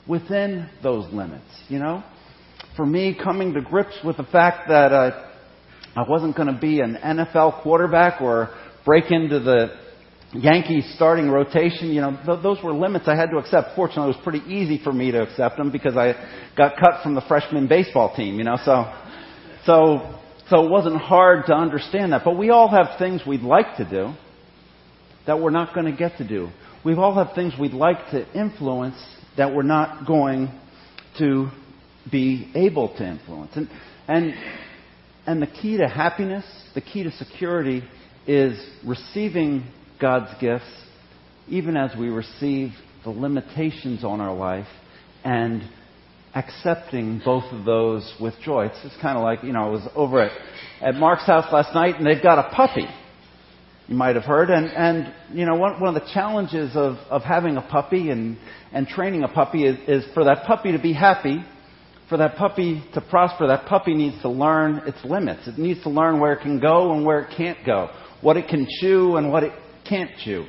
within 0.08 0.70
those 0.84 1.12
limits, 1.14 1.46
you 1.70 1.80
know? 1.80 2.04
For 2.76 2.86
me, 2.86 3.18
coming 3.22 3.54
to 3.54 3.62
grips 3.62 3.98
with 4.04 4.18
the 4.18 4.24
fact 4.24 4.68
that 4.68 4.92
uh, 4.92 5.27
I 5.98 6.08
wasn't 6.08 6.36
going 6.36 6.54
to 6.54 6.60
be 6.60 6.80
an 6.80 6.96
NFL 7.04 7.64
quarterback 7.64 8.22
or 8.22 8.52
break 8.86 9.10
into 9.10 9.40
the 9.40 9.70
Yankees 10.32 10.94
starting 10.96 11.28
rotation. 11.28 11.90
You 11.90 12.02
know, 12.02 12.20
th- 12.24 12.44
those 12.44 12.64
were 12.64 12.72
limits 12.72 13.08
I 13.08 13.16
had 13.16 13.32
to 13.32 13.38
accept. 13.38 13.70
Fortunately, 13.76 14.12
it 14.12 14.16
was 14.16 14.24
pretty 14.24 14.46
easy 14.46 14.80
for 14.84 14.94
me 14.94 15.10
to 15.10 15.24
accept 15.24 15.58
them 15.58 15.72
because 15.72 15.98
I 15.98 16.14
got 16.56 16.78
cut 16.78 17.02
from 17.02 17.16
the 17.16 17.22
freshman 17.22 17.68
baseball 17.68 18.16
team, 18.16 18.38
you 18.38 18.44
know, 18.44 18.58
so, 18.64 18.94
so, 19.66 20.20
so 20.52 20.66
it 20.66 20.70
wasn't 20.70 20.98
hard 20.98 21.48
to 21.48 21.54
understand 21.54 22.14
that. 22.14 22.22
But 22.24 22.38
we 22.38 22.52
all 22.52 22.70
have 22.70 23.00
things 23.00 23.24
we'd 23.28 23.42
like 23.42 23.78
to 23.78 23.90
do 23.90 24.14
that 25.26 25.40
we're 25.40 25.50
not 25.50 25.74
going 25.74 25.88
to 25.88 25.98
get 25.98 26.20
to 26.20 26.28
do. 26.28 26.50
We 26.86 26.94
all 26.94 27.16
have 27.16 27.34
things 27.34 27.54
we'd 27.60 27.74
like 27.74 28.12
to 28.12 28.40
influence 28.40 29.04
that 29.36 29.52
we're 29.52 29.64
not 29.64 30.06
going 30.06 30.52
to 31.18 31.50
be 32.12 32.52
able 32.54 32.96
to 32.98 33.04
influence. 33.04 33.54
And, 33.56 33.68
and, 34.08 34.34
and 35.28 35.42
the 35.42 35.48
key 35.48 35.78
to 35.78 35.88
happiness, 35.88 36.46
the 36.74 36.82
key 36.82 37.04
to 37.04 37.12
security 37.12 37.84
is 38.26 38.58
receiving 38.86 39.66
God's 40.00 40.32
gifts 40.40 40.66
even 41.50 41.78
as 41.78 41.96
we 41.98 42.10
receive 42.10 42.72
the 43.04 43.10
limitations 43.10 44.04
on 44.04 44.22
our 44.22 44.34
life 44.34 44.68
and 45.24 45.62
accepting 46.34 47.22
both 47.24 47.44
of 47.52 47.66
those 47.66 48.14
with 48.22 48.34
joy. 48.44 48.68
It's 48.68 48.82
just 48.84 49.02
kind 49.02 49.18
of 49.18 49.24
like, 49.24 49.44
you 49.44 49.52
know, 49.52 49.66
I 49.66 49.70
was 49.70 49.88
over 49.96 50.22
at, 50.22 50.32
at 50.82 50.96
Mark's 50.96 51.26
house 51.26 51.52
last 51.52 51.74
night 51.74 51.96
and 51.96 52.06
they've 52.06 52.24
got 52.24 52.40
a 52.40 52.56
puppy. 52.56 52.88
You 53.88 53.96
might 53.96 54.16
have 54.16 54.26
heard. 54.26 54.50
And, 54.50 54.68
and 54.68 55.14
you 55.34 55.46
know, 55.46 55.56
one, 55.56 55.80
one 55.80 55.96
of 55.96 56.02
the 56.02 56.10
challenges 56.14 56.72
of, 56.76 56.98
of 57.10 57.24
having 57.24 57.58
a 57.58 57.62
puppy 57.62 58.10
and, 58.10 58.38
and 58.72 58.88
training 58.88 59.24
a 59.24 59.30
puppy 59.30 59.66
is, 59.66 59.78
is 59.88 60.14
for 60.14 60.26
that 60.26 60.46
puppy 60.46 60.74
to 60.74 60.80
be 60.80 60.94
happy, 60.94 61.44
for 62.10 62.18
that 62.18 62.36
puppy 62.38 62.84
to 62.94 63.02
prosper, 63.02 63.48
that 63.48 63.66
puppy 63.66 63.94
needs 63.94 64.22
to 64.22 64.30
learn 64.30 64.82
its 64.86 64.98
limits. 65.04 65.48
It 65.48 65.58
needs 65.58 65.82
to 65.84 65.90
learn 65.90 66.20
where 66.20 66.34
it 66.34 66.42
can 66.42 66.60
go 66.60 66.94
and 66.94 67.06
where 67.06 67.20
it 67.20 67.36
can't 67.36 67.58
go, 67.66 67.90
what 68.22 68.38
it 68.38 68.48
can 68.48 68.68
chew 68.80 69.18
and 69.18 69.32
what 69.32 69.44
it 69.44 69.52
can't 69.88 70.12
chew, 70.24 70.46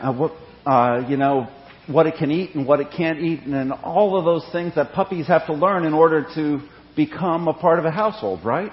uh, 0.00 0.12
what, 0.12 0.32
uh, 0.66 1.02
you 1.08 1.16
know, 1.16 1.48
what 1.86 2.06
it 2.06 2.14
can 2.18 2.30
eat 2.30 2.54
and 2.54 2.66
what 2.66 2.80
it 2.80 2.88
can't 2.96 3.18
eat, 3.18 3.40
and 3.42 3.72
all 3.72 4.18
of 4.18 4.24
those 4.24 4.46
things 4.52 4.74
that 4.74 4.92
puppies 4.92 5.26
have 5.26 5.46
to 5.46 5.52
learn 5.52 5.84
in 5.84 5.94
order 5.94 6.26
to 6.34 6.60
become 6.96 7.48
a 7.48 7.54
part 7.54 7.78
of 7.78 7.84
a 7.84 7.90
household, 7.90 8.44
right? 8.44 8.72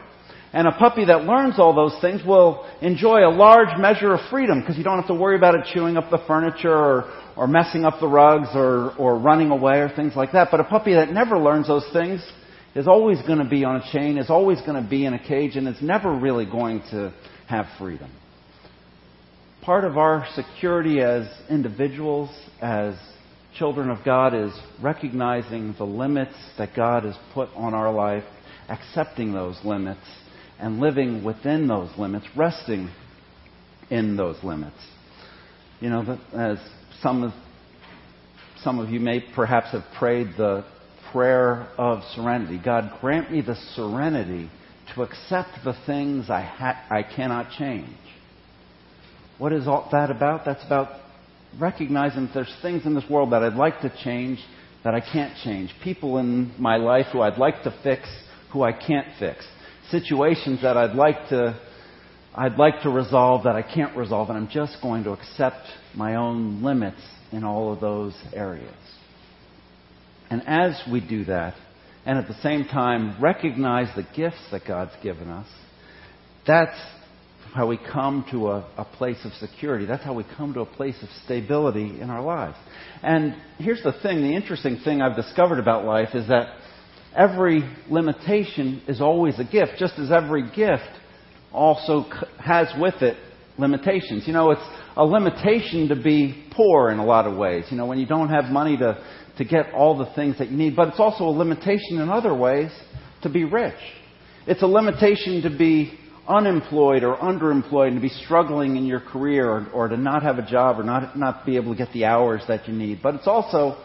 And 0.56 0.68
a 0.68 0.72
puppy 0.72 1.06
that 1.06 1.26
learns 1.26 1.60
all 1.60 1.76
those 1.76 2.00
things 2.02 2.22
will 2.26 2.66
enjoy 2.82 3.28
a 3.28 3.30
large 3.30 3.78
measure 3.78 4.14
of 4.14 4.22
freedom 4.32 4.62
because 4.62 4.78
you 4.78 4.84
don't 4.84 4.98
have 4.98 5.08
to 5.08 5.14
worry 5.14 5.36
about 5.36 5.54
it 5.54 5.68
chewing 5.72 5.98
up 5.98 6.10
the 6.10 6.24
furniture 6.26 6.74
or, 6.74 7.12
or 7.36 7.48
messing 7.48 7.86
up 7.86 8.00
the 8.00 8.08
rugs 8.08 8.48
or, 8.56 8.96
or 8.98 9.20
running 9.20 9.52
away 9.52 9.80
or 9.80 9.90
things 9.96 10.16
like 10.16 10.32
that. 10.32 10.48
But 10.50 10.62
a 10.62 10.64
puppy 10.64 10.94
that 10.94 11.12
never 11.12 11.38
learns 11.38 11.68
those 11.68 11.88
things 11.94 12.26
is 12.74 12.88
always 12.88 13.22
going 13.24 13.40
to 13.40 13.50
be 13.50 13.64
on 13.64 13.76
a 13.76 13.92
chain, 13.92 14.18
is 14.18 14.30
always 14.30 14.60
going 14.62 14.82
to 14.82 14.90
be 14.90 15.06
in 15.06 15.14
a 15.14 15.20
cage, 15.20 15.56
and 15.56 15.68
is 15.68 15.82
never 15.82 16.16
really 16.18 16.46
going 16.46 16.82
to 16.92 17.14
have 17.48 17.68
freedom 17.78 18.10
part 19.66 19.84
of 19.84 19.98
our 19.98 20.28
security 20.36 21.02
as 21.02 21.28
individuals, 21.50 22.30
as 22.62 22.94
children 23.58 23.90
of 23.90 23.98
God, 24.06 24.36
is 24.36 24.52
recognizing 24.80 25.74
the 25.80 25.84
limits 25.84 26.36
that 26.60 26.76
God 26.76 27.04
has 27.04 27.16
put 27.34 27.50
on 27.56 27.74
our 27.74 27.92
life, 27.92 28.24
accepting 28.70 29.34
those 29.34 29.58
limits, 29.64 30.06
and 30.60 30.80
living 30.80 31.24
within 31.24 31.68
those 31.68 31.90
limits, 31.98 32.26
resting 32.36 32.90
in 33.90 34.16
those 34.16 34.44
limits. 34.44 34.78
You 35.80 35.90
know, 35.90 36.20
as 36.34 36.58
some 37.02 37.24
of, 37.24 37.34
some 38.62 38.80
of 38.80 38.90
you 38.90 39.00
may 39.00 39.24
perhaps 39.36 39.72
have 39.72 39.84
prayed 39.98 40.28
the 40.38 40.66
prayer 41.12 41.68
of 41.78 42.04
serenity 42.16 42.60
God, 42.64 42.92
grant 43.02 43.32
me 43.32 43.42
the 43.42 43.56
serenity 43.76 44.50
to 44.94 45.04
accept 45.04 45.50
the 45.64 45.76
things 45.86 46.30
I, 46.30 46.42
ha- 46.42 46.86
I 46.90 47.04
cannot 47.04 47.52
change 47.58 47.90
what 49.38 49.52
is 49.54 49.68
all 49.68 49.88
that 49.92 50.12
about? 50.12 50.46
That's 50.46 50.64
about 50.66 51.02
recognizing 51.60 52.26
that 52.28 52.34
there's 52.34 52.56
things 52.62 52.86
in 52.86 52.96
this 52.96 53.04
world 53.10 53.32
that 53.32 53.44
I'd 53.44 53.54
like 53.54 53.82
to 53.82 53.94
change 54.04 54.40
that 54.84 54.94
I 54.94 55.02
can't 55.02 55.36
change. 55.44 55.74
People 55.84 56.18
in 56.20 56.54
my 56.60 56.78
life 56.78 57.08
who 57.12 57.22
I'd 57.22 57.38
like 57.38 57.64
to 57.64 57.76
fix 57.84 58.08
who 58.52 58.64
I 58.64 58.72
can't 58.72 59.08
fix. 59.20 59.46
Situations 59.92 60.62
that 60.62 60.77
I'd 60.77 60.96
like 60.96 61.30
to 61.30 61.60
I'd 62.38 62.58
like 62.58 62.82
to 62.82 62.89
resolve 62.89 63.44
that 63.46 63.56
I 63.56 63.62
can't 63.62 63.96
resolve 63.96 64.30
and 64.30 64.38
I'm 64.38 64.50
just 64.50 64.77
going 64.82 65.06
to 65.06 65.12
accept 65.12 65.65
my 65.96 66.15
own 66.15 66.62
limits 66.63 67.00
in 67.32 67.46
all 67.46 67.72
of 67.72 67.80
those 67.80 68.13
areas. 68.34 68.75
And 70.30 70.44
as 70.46 70.82
we 70.92 71.00
do 71.00 71.24
that, 71.25 71.56
and 72.06 72.18
at 72.18 72.27
the 72.27 72.39
same 72.42 72.65
time 72.65 73.22
recognize 73.22 73.88
the 73.96 74.06
gifts 74.15 74.42
that 74.51 74.63
God's 74.68 74.92
given 75.01 75.30
us, 75.30 75.48
that's 76.46 76.77
how 77.54 77.68
we 77.68 77.77
come 77.77 78.25
to 78.32 78.50
a, 78.50 78.68
a, 78.77 78.84
place 78.84 79.18
of 79.24 79.32
security. 79.34 79.86
That's 79.86 80.04
how 80.04 80.13
we 80.13 80.25
come 80.36 80.54
to 80.56 80.60
a 80.60 80.65
place 80.65 80.98
of 81.01 81.10
stability 81.24 82.01
in 82.01 82.10
our 82.10 82.22
lives. 82.22 82.58
And 83.01 83.36
here's 83.58 83.82
the 83.82 83.94
thing 84.04 84.22
the 84.22 84.36
interesting 84.36 84.80
thing 84.84 85.01
I've 85.01 85.15
discovered 85.15 85.60
about 85.60 85.86
life 85.86 86.10
is 86.13 86.27
that 86.27 86.54
every 87.15 87.63
limitation 87.89 88.81
is 88.88 89.01
always 89.01 89.39
a 89.39 89.43
gift, 89.43 89.74
just 89.77 89.98
as 89.98 90.12
every 90.12 90.50
gift 90.55 90.89
also 91.53 92.03
has 92.39 92.67
with 92.79 93.01
it 93.01 93.17
limitations. 93.57 94.27
You 94.27 94.34
know, 94.34 94.51
it's 94.51 94.62
a 94.98 95.05
limitation 95.05 95.88
to 95.89 95.95
be 95.95 96.45
poor 96.51 96.91
in 96.91 97.00
a 97.00 97.05
lot 97.05 97.25
of 97.25 97.38
ways, 97.38 97.65
you 97.69 97.77
know, 97.77 97.86
when 97.86 98.00
you 98.00 98.05
don't 98.05 98.29
have 98.29 98.45
money 98.45 98.77
to, 98.77 99.03
to 99.38 99.45
get 99.45 99.74
all 99.74 99.98
the 99.98 100.13
things 100.13 100.38
that 100.39 100.50
you 100.50 100.57
need. 100.57 100.75
But 100.75 100.89
it's 100.89 101.00
also 101.00 101.25
a 101.25 101.31
limitation 101.31 102.00
in 102.00 102.10
other 102.10 102.34
ways 102.34 102.72
to 103.24 103.29
be 103.29 103.43
rich. 103.43 103.79
It's 104.48 104.62
a 104.62 104.67
limitation 104.67 105.41
to 105.43 105.57
be 105.57 105.98
unemployed 106.27 107.03
or 107.03 107.17
underemployed 107.17 107.88
and 107.88 107.95
to 107.95 108.01
be 108.01 108.10
struggling 108.10 108.77
in 108.77 108.86
your 108.86 109.00
career 109.00 109.48
or, 109.48 109.67
or 109.74 109.88
to 109.88 109.98
not 109.98 110.24
have 110.24 110.38
a 110.38 110.45
job 110.45 110.79
or 110.79 110.84
not, 110.84 111.17
not 111.17 111.45
be 111.45 111.55
able 111.55 111.74
to 111.74 111.77
get 111.77 111.93
the 111.93 112.05
hours 112.05 112.41
that 112.48 112.67
you 112.67 112.74
need. 112.74 113.00
But 113.01 113.15
it's 113.15 113.27
also 113.27 113.77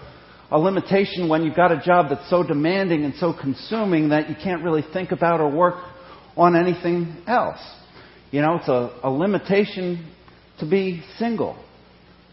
a 0.51 0.59
limitation 0.59 1.29
when 1.29 1.45
you've 1.45 1.57
got 1.57 1.71
a 1.71 1.81
job 1.81 2.07
that's 2.11 2.29
so 2.29 2.43
demanding 2.43 3.05
and 3.05 3.15
so 3.15 3.33
consuming 3.33 4.09
that 4.09 4.29
you 4.29 4.35
can't 4.43 4.65
really 4.65 4.85
think 4.93 5.13
about 5.13 5.41
or 5.41 5.51
work 5.51 5.77
on 6.37 6.57
anything 6.57 7.23
else. 7.27 7.61
You 8.31 8.43
know, 8.43 8.57
it's 8.57 8.69
a, 8.69 8.99
a 9.05 9.11
limitation 9.11 10.13
to 10.59 10.69
be 10.69 11.03
single, 11.19 11.63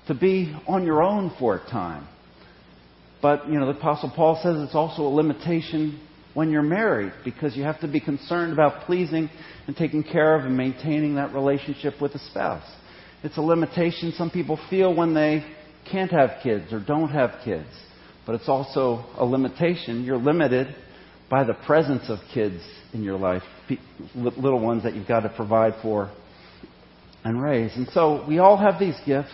to 0.07 0.15
be 0.15 0.55
on 0.67 0.83
your 0.83 1.03
own 1.03 1.31
for 1.39 1.55
a 1.55 1.69
time. 1.69 2.07
But, 3.21 3.47
you 3.47 3.59
know, 3.59 3.71
the 3.71 3.79
Apostle 3.79 4.11
Paul 4.15 4.39
says 4.43 4.55
it's 4.59 4.75
also 4.75 5.03
a 5.03 5.13
limitation 5.13 5.99
when 6.33 6.51
you're 6.51 6.61
married 6.61 7.13
because 7.23 7.55
you 7.55 7.63
have 7.63 7.79
to 7.81 7.87
be 7.87 7.99
concerned 7.99 8.53
about 8.53 8.85
pleasing 8.85 9.29
and 9.65 9.75
taking 9.75 10.03
care 10.03 10.37
of 10.37 10.45
and 10.45 10.55
maintaining 10.55 11.15
that 11.15 11.33
relationship 11.33 11.99
with 11.99 12.13
a 12.13 12.19
spouse. 12.19 12.67
It's 13.23 13.37
a 13.37 13.41
limitation 13.41 14.13
some 14.15 14.29
people 14.29 14.59
feel 14.69 14.93
when 14.95 15.15
they 15.15 15.43
can't 15.91 16.11
have 16.11 16.37
kids 16.43 16.71
or 16.71 16.79
don't 16.79 17.09
have 17.09 17.31
kids. 17.43 17.67
But 18.27 18.35
it's 18.35 18.49
also 18.49 19.05
a 19.17 19.25
limitation. 19.25 20.03
You're 20.03 20.17
limited 20.17 20.75
by 21.29 21.45
the 21.45 21.53
presence 21.53 22.09
of 22.09 22.19
kids 22.33 22.61
in 22.93 23.01
your 23.01 23.17
life, 23.17 23.41
little 24.13 24.59
ones 24.59 24.83
that 24.83 24.95
you've 24.95 25.07
got 25.07 25.21
to 25.21 25.29
provide 25.29 25.73
for 25.81 26.11
and 27.23 27.41
raise. 27.41 27.75
And 27.75 27.87
so 27.93 28.25
we 28.27 28.39
all 28.39 28.57
have 28.57 28.79
these 28.79 28.95
gifts. 29.05 29.31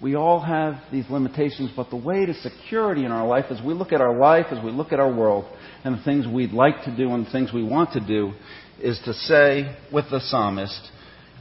We 0.00 0.16
all 0.16 0.40
have 0.40 0.74
these 0.90 1.04
limitations, 1.08 1.70
but 1.76 1.90
the 1.90 1.96
way 1.96 2.26
to 2.26 2.34
security 2.34 3.04
in 3.04 3.12
our 3.12 3.26
life 3.26 3.44
as 3.50 3.60
we 3.64 3.72
look 3.72 3.92
at 3.92 4.00
our 4.00 4.18
life, 4.18 4.46
as 4.50 4.62
we 4.64 4.72
look 4.72 4.92
at 4.92 4.98
our 4.98 5.14
world, 5.14 5.44
and 5.84 5.96
the 5.96 6.02
things 6.02 6.26
we'd 6.26 6.52
like 6.52 6.82
to 6.84 6.96
do 6.96 7.12
and 7.12 7.26
the 7.26 7.30
things 7.30 7.52
we 7.52 7.62
want 7.62 7.92
to 7.92 8.00
do, 8.00 8.32
is 8.80 9.00
to 9.04 9.12
say 9.12 9.76
with 9.92 10.06
the 10.10 10.18
psalmist, 10.18 10.90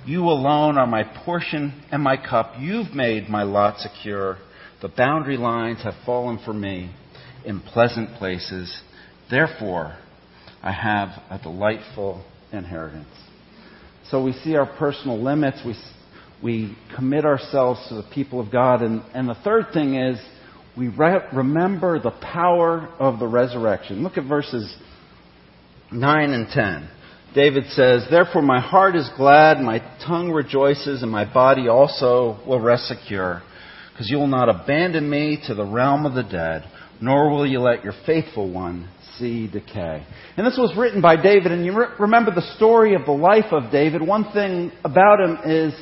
You 0.06 0.26
alone 0.26 0.78
are 0.78 0.86
my 0.86 1.04
portion 1.26 1.82
and 1.92 2.04
my 2.04 2.18
cup. 2.18 2.54
You've 2.60 2.94
made 2.94 3.30
my 3.30 3.44
lot 3.44 3.80
secure. 3.80 4.38
The 4.82 4.90
boundary 4.90 5.38
lines 5.38 5.84
have 5.84 5.94
fallen 6.06 6.40
for 6.44 6.54
me 6.54 6.94
in 7.46 7.60
pleasant 7.60 8.16
places. 8.18 8.82
Therefore, 9.30 9.96
I 10.64 10.72
have 10.72 11.10
a 11.30 11.40
delightful 11.42 12.24
inheritance. 12.52 13.08
So 14.10 14.24
we 14.24 14.34
see 14.34 14.56
our 14.56 14.66
personal 14.66 15.22
limits. 15.22 15.62
We 15.66 15.76
we 16.42 16.76
commit 16.96 17.26
ourselves 17.26 17.80
to 17.90 17.96
the 17.96 18.06
people 18.14 18.40
of 18.40 18.52
God. 18.52 18.82
And, 18.82 19.04
and 19.14 19.30
the 19.30 19.36
third 19.44 19.68
thing 19.74 19.96
is 19.96 20.20
we 20.78 20.88
re- 20.88 21.22
remember 21.34 22.00
the 22.00 22.12
power 22.12 22.90
of 23.00 23.20
the 23.20 23.28
resurrection. 23.28 24.04
Look 24.04 24.18
at 24.18 24.28
verses 24.28 24.76
9 25.92 26.30
and 26.32 26.48
10. 26.48 26.90
David 27.36 27.66
says, 27.70 28.06
Therefore 28.10 28.42
my 28.42 28.60
heart 28.60 28.96
is 28.96 29.10
glad, 29.16 29.60
my 29.60 29.80
tongue 30.06 30.32
rejoices, 30.32 31.02
and 31.02 31.12
my 31.12 31.32
body 31.32 31.68
also 31.68 32.40
will 32.48 32.60
rest 32.60 32.88
secure, 32.88 33.42
because 33.92 34.10
you 34.10 34.18
will 34.18 34.28
not 34.28 34.50
abandon 34.50 35.10
me 35.10 35.42
to 35.48 35.54
the 35.54 35.66
realm 35.66 36.06
of 36.06 36.14
the 36.14 36.24
dead, 36.24 36.64
nor 37.02 37.30
will 37.30 37.46
you 37.46 37.60
let 37.60 37.84
your 37.84 37.94
faithful 38.06 38.52
one 38.52 38.90
see 39.18 39.48
decay. 39.48 40.06
And 40.38 40.48
this 40.48 40.58
was 40.58 40.76
written 40.78 41.02
by 41.02 41.22
David, 41.22 41.52
and 41.52 41.66
you 41.66 41.78
re- 41.78 41.88
remember 42.00 42.34
the 42.34 42.56
story 42.56 42.96
of 42.96 43.06
the 43.06 43.12
life 43.12 43.52
of 43.52 43.72
David. 43.72 44.02
One 44.02 44.32
thing 44.32 44.72
about 44.84 45.20
him 45.20 45.38
is 45.46 45.74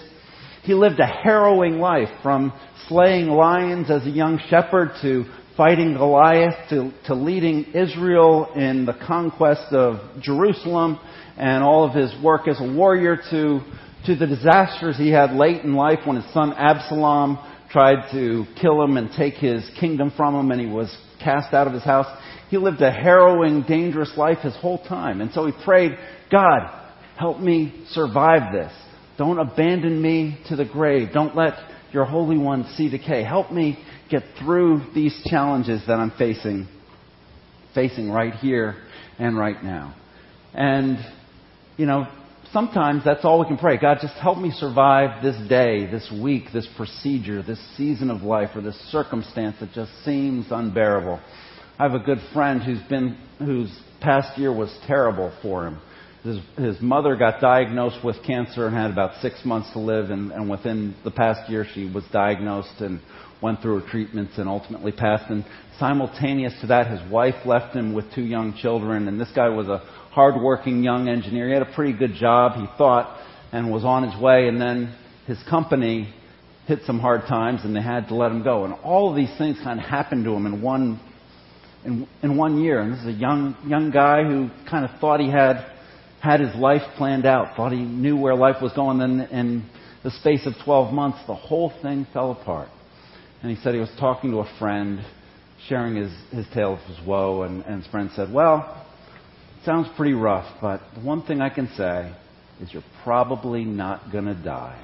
he 0.64 0.74
lived 0.74 1.00
a 1.00 1.06
harrowing 1.06 1.80
life 1.80 2.10
from 2.22 2.54
slaying 2.88 3.28
lions 3.28 3.90
as 3.90 4.06
a 4.06 4.10
young 4.10 4.40
shepherd 4.50 4.92
to 5.02 5.26
fighting 5.56 5.94
Goliath 5.94 6.70
to, 6.70 6.92
to 7.06 7.14
leading 7.14 7.66
Israel 7.74 8.54
in 8.56 8.86
the 8.86 8.98
conquest 9.06 9.74
of 9.74 10.22
Jerusalem 10.22 11.00
and 11.38 11.64
all 11.64 11.84
of 11.84 11.94
his 11.94 12.14
work 12.24 12.48
as 12.48 12.60
a 12.62 12.74
warrior 12.74 13.18
to, 13.30 13.60
to 14.06 14.16
the 14.16 14.26
disasters 14.26 14.98
he 14.98 15.10
had 15.10 15.34
late 15.34 15.64
in 15.64 15.74
life 15.74 16.00
when 16.06 16.16
his 16.16 16.34
son 16.34 16.54
Absalom 16.54 17.38
tried 17.72 18.12
to 18.12 18.46
kill 18.60 18.82
him 18.82 18.98
and 18.98 19.12
take 19.16 19.36
his 19.36 19.70
kingdom 19.80 20.12
from 20.16 20.36
him 20.36 20.52
and 20.52 20.60
he 20.60 20.68
was 20.68 20.96
cast 21.24 21.54
out 21.54 21.68
of 21.68 21.74
his 21.74 21.84
house. 21.84 22.08
He 22.50 22.58
lived 22.58 22.82
a 22.82 22.92
harrowing, 22.92 23.64
dangerous 23.68 24.14
life 24.18 24.40
his 24.40 24.56
whole 24.56 24.84
time. 24.86 25.22
And 25.22 25.32
so 25.32 25.46
he 25.46 25.54
prayed, 25.64 25.92
God, 26.32 26.62
help 27.18 27.40
me 27.40 27.86
survive 27.90 28.54
this. 28.54 28.72
Don't 29.18 29.38
abandon 29.38 30.02
me 30.02 30.40
to 30.48 30.56
the 30.56 30.66
grave. 30.66 31.10
Don't 31.14 31.36
let 31.36 31.54
your 31.92 32.06
Holy 32.06 32.38
One 32.38 32.66
see 32.76 32.90
decay. 32.90 33.24
Help 33.24 33.52
me 33.52 33.78
get 34.10 34.24
through 34.40 34.82
these 34.96 35.22
challenges 35.30 35.84
that 35.88 36.00
I'm 36.00 36.12
facing, 36.18 36.68
facing 37.76 38.10
right 38.10 38.34
here 38.34 38.76
and 39.20 39.38
right 39.38 39.62
now. 39.64 39.96
And, 40.54 40.98
you 41.78 41.86
know, 41.86 42.08
sometimes 42.54 43.04
that's 43.04 43.24
all 43.24 43.40
we 43.40 43.46
can 43.46 43.58
pray. 43.58 43.78
God, 43.78 44.00
just 44.02 44.16
help 44.16 44.38
me 44.38 44.52
survive 44.52 45.24
this 45.24 45.36
day, 45.48 45.86
this 45.90 46.12
week, 46.22 46.46
this 46.54 46.68
procedure, 46.76 47.44
this 47.44 47.60
season 47.78 48.10
of 48.10 48.22
life, 48.22 48.50
or 48.56 48.62
this 48.62 48.80
circumstance 48.92 49.56
that 49.60 49.72
just 49.74 49.92
seems 50.04 50.48
unbearable. 50.52 51.20
I 51.78 51.84
have 51.84 51.94
a 51.94 52.04
good 52.04 52.20
friend 52.34 52.62
who's 52.62 52.82
been, 52.90 53.18
whose 53.40 53.72
past 54.02 54.38
year 54.38 54.54
was 54.54 54.76
terrible 54.88 55.34
for 55.42 55.68
him. 55.68 55.80
His, 56.24 56.40
his 56.58 56.82
mother 56.82 57.16
got 57.16 57.40
diagnosed 57.40 58.04
with 58.04 58.18
cancer 58.28 58.68
and 58.68 58.76
had 58.76 58.92
about 58.92 59.22
six 59.22 59.46
months 59.46 59.72
to 59.72 59.80
live, 59.80 60.10
and, 60.10 60.32
and 60.32 60.50
within 60.50 60.96
the 61.06 61.12
past 61.12 61.50
year, 61.50 61.66
she 61.74 61.90
was 61.90 62.04
diagnosed 62.12 62.82
and 62.82 63.00
went 63.42 63.62
through 63.62 63.80
her 63.80 63.90
treatments 63.90 64.34
and 64.38 64.50
ultimately 64.50 64.92
passed. 64.92 65.30
And 65.30 65.46
simultaneous 65.80 66.54
to 66.62 66.68
that, 66.68 66.88
his 66.88 67.12
wife 67.12 67.46
left 67.46 67.76
him 67.76 67.94
with 67.94 68.06
two 68.14 68.24
young 68.24 68.54
children, 68.54 69.08
and 69.08 69.20
this 69.20 69.32
guy 69.36 69.50
was 69.50 69.68
a 69.68 69.80
hardworking 70.12 70.84
young 70.84 71.08
engineer. 71.08 71.48
He 71.48 71.54
had 71.54 71.64
a 71.64 71.74
pretty 71.74 71.98
good 71.98 72.14
job, 72.14 72.54
he 72.60 72.66
thought, 72.78 73.20
and 73.52 73.72
was 73.72 73.84
on 73.84 74.10
his 74.10 74.22
way, 74.22 74.48
and 74.48 74.60
then 74.62 74.96
his 75.26 75.38
company 75.50 76.14
hit 76.70 76.80
some 76.86 77.00
hard 77.00 77.22
times 77.28 77.62
and 77.64 77.76
they 77.76 77.82
had 77.82 78.08
to 78.08 78.16
let 78.16 78.32
him 78.32 78.44
go. 78.44 78.64
And 78.64 78.74
all 78.84 79.10
of 79.10 79.16
these 79.16 79.36
things 79.40 79.58
kind 79.64 79.80
of 79.80 79.86
happened 79.86 80.24
to 80.26 80.32
him 80.32 80.46
in 80.46 80.62
one 80.62 81.00
in, 81.84 82.08
in 82.22 82.38
one 82.38 82.62
year. 82.62 82.82
And 82.82 82.94
this 82.94 83.00
is 83.00 83.08
a 83.08 83.12
young 83.20 83.56
young 83.66 83.90
guy 83.90 84.24
who 84.24 84.50
kind 84.70 84.86
of 84.86 85.00
thought 85.00 85.20
he 85.20 85.32
had 85.32 85.66
had 86.22 86.40
his 86.40 86.54
life 86.56 86.84
planned 86.98 87.26
out, 87.26 87.56
thought 87.56 87.72
he 87.72 87.80
knew 87.80 88.18
where 88.18 88.36
life 88.36 88.58
was 88.62 88.72
going. 88.74 89.00
Then 89.00 89.22
in 89.32 89.70
the 90.04 90.12
space 90.12 90.46
of 90.46 90.54
12 90.64 90.94
months, 90.94 91.18
the 91.26 91.36
whole 91.36 91.74
thing 91.82 92.06
fell 92.14 92.32
apart. 92.32 92.70
And 93.42 93.50
he 93.50 93.62
said 93.64 93.74
he 93.74 93.80
was 93.80 93.92
talking 94.00 94.32
to 94.32 94.40
a 94.40 94.58
friend, 94.60 95.00
sharing 95.68 95.96
his, 95.96 96.12
his 96.32 96.46
tale 96.54 96.74
of 96.74 96.80
his 96.82 97.06
woe, 97.06 97.44
and, 97.44 97.64
and 97.64 97.84
his 97.84 97.92
friend 97.92 98.10
said, 98.16 98.32
Well, 98.32 98.86
it 99.60 99.66
sounds 99.66 99.88
pretty 99.98 100.14
rough, 100.14 100.48
but 100.62 100.82
the 100.96 101.02
one 101.02 101.24
thing 101.24 101.42
I 101.42 101.50
can 101.50 101.70
say 101.76 102.14
is 102.62 102.74
you're 102.74 102.84
probably 103.04 103.66
not 103.66 104.12
going 104.12 104.26
to 104.26 104.36
die. 104.36 104.82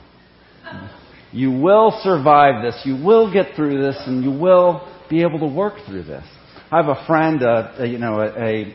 You 1.31 1.51
will 1.51 1.99
survive 2.01 2.63
this. 2.63 2.81
You 2.85 3.03
will 3.03 3.31
get 3.31 3.55
through 3.55 3.81
this, 3.81 4.01
and 4.05 4.23
you 4.23 4.31
will 4.31 4.89
be 5.09 5.21
able 5.21 5.39
to 5.39 5.47
work 5.47 5.73
through 5.85 6.03
this. 6.03 6.23
I 6.71 6.77
have 6.77 6.87
a 6.87 7.05
friend, 7.05 7.43
uh, 7.43 7.73
a, 7.77 7.85
you 7.85 7.97
know, 7.99 8.21
a, 8.21 8.73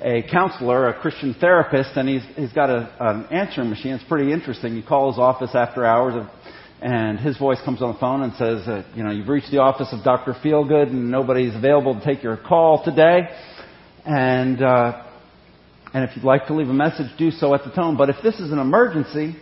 a 0.00 0.22
counselor, 0.30 0.88
a 0.88 1.00
Christian 1.00 1.34
therapist, 1.40 1.90
and 1.96 2.08
he's, 2.08 2.22
he's 2.36 2.52
got 2.52 2.70
a, 2.70 2.94
an 3.00 3.26
answering 3.30 3.70
machine. 3.70 3.92
It's 3.92 4.04
pretty 4.04 4.32
interesting. 4.32 4.76
You 4.76 4.82
call 4.82 5.10
his 5.10 5.18
office 5.18 5.50
after 5.54 5.84
hours, 5.84 6.14
of, 6.14 6.26
and 6.82 7.20
his 7.20 7.38
voice 7.38 7.58
comes 7.64 7.80
on 7.80 7.92
the 7.92 7.98
phone 8.00 8.22
and 8.22 8.32
says, 8.34 8.66
uh, 8.66 8.82
you 8.96 9.04
know, 9.04 9.12
you've 9.12 9.28
reached 9.28 9.52
the 9.52 9.58
office 9.58 9.86
of 9.92 10.02
Dr. 10.02 10.32
Feelgood, 10.32 10.88
and 10.88 11.12
nobody's 11.12 11.54
available 11.54 11.94
to 11.94 12.04
take 12.04 12.24
your 12.24 12.36
call 12.36 12.82
today. 12.84 13.28
And, 14.04 14.60
uh, 14.60 15.04
and 15.94 16.02
if 16.02 16.16
you'd 16.16 16.24
like 16.24 16.48
to 16.48 16.54
leave 16.54 16.68
a 16.68 16.74
message, 16.74 17.06
do 17.16 17.30
so 17.30 17.54
at 17.54 17.62
the 17.64 17.70
tone. 17.70 17.96
But 17.96 18.10
if 18.10 18.16
this 18.24 18.40
is 18.40 18.50
an 18.50 18.58
emergency, 18.58 19.36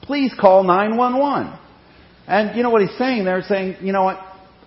please 0.00 0.32
call 0.40 0.64
911. 0.64 1.58
And 2.26 2.56
you 2.56 2.62
know 2.62 2.70
what 2.70 2.80
he's 2.80 2.96
saying 2.96 3.26
there? 3.26 3.42
Saying, 3.42 3.76
you 3.82 3.92
know 3.92 4.04
what? 4.04 4.18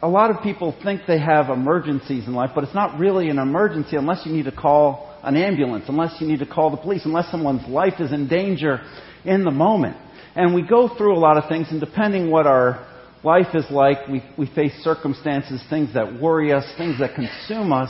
A 0.04 0.08
lot 0.08 0.30
of 0.30 0.44
people 0.44 0.78
think 0.84 1.02
they 1.08 1.20
have 1.20 1.50
emergencies 1.50 2.28
in 2.28 2.36
life, 2.36 2.52
but 2.54 2.64
it's 2.64 2.76
not 2.76 3.00
really 3.00 3.30
an 3.30 3.40
emergency 3.40 3.98
unless 3.98 4.24
you 4.26 4.32
need 4.32 4.46
to 4.46 4.52
call 4.52 5.18
an 5.24 5.36
ambulance, 5.36 5.86
unless 5.88 6.22
you 6.22 6.28
need 6.28 6.40
to 6.40 6.46
call 6.46 6.70
the 6.70 6.78
police, 6.78 7.06
unless 7.06 7.30
someone's 7.32 7.68
life 7.68 8.00
is 8.00 8.14
in 8.14 8.28
danger 8.28 8.80
in 9.26 9.44
the 9.44 9.52
moment. 9.52 9.98
And 10.36 10.54
we 10.54 10.62
go 10.62 10.96
through 10.96 11.16
a 11.16 11.20
lot 11.20 11.38
of 11.38 11.50
things, 11.50 11.68
and 11.72 11.80
depending 11.80 12.30
what 12.30 12.46
our 12.46 12.86
life 13.24 13.54
is 13.54 13.66
like, 13.70 14.08
we, 14.08 14.24
we 14.38 14.48
face 14.54 14.74
circumstances, 14.84 15.64
things 15.70 15.94
that 15.94 16.22
worry 16.22 16.54
us, 16.54 16.66
things 16.78 17.00
that 17.00 17.16
consume 17.16 17.74
us. 17.74 17.90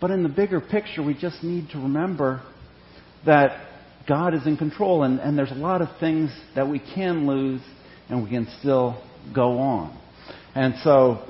But 0.00 0.10
in 0.10 0.22
the 0.22 0.28
bigger 0.28 0.60
picture, 0.60 1.02
we 1.02 1.14
just 1.14 1.42
need 1.42 1.68
to 1.70 1.78
remember 1.78 2.42
that 3.26 3.68
God 4.08 4.34
is 4.34 4.46
in 4.46 4.56
control, 4.56 5.02
and, 5.02 5.20
and 5.20 5.36
there's 5.36 5.50
a 5.50 5.54
lot 5.54 5.82
of 5.82 5.88
things 5.98 6.30
that 6.54 6.68
we 6.68 6.80
can 6.94 7.26
lose, 7.26 7.60
and 8.08 8.24
we 8.24 8.30
can 8.30 8.48
still 8.60 9.02
go 9.34 9.58
on. 9.58 9.98
And 10.54 10.74
so, 10.82 11.22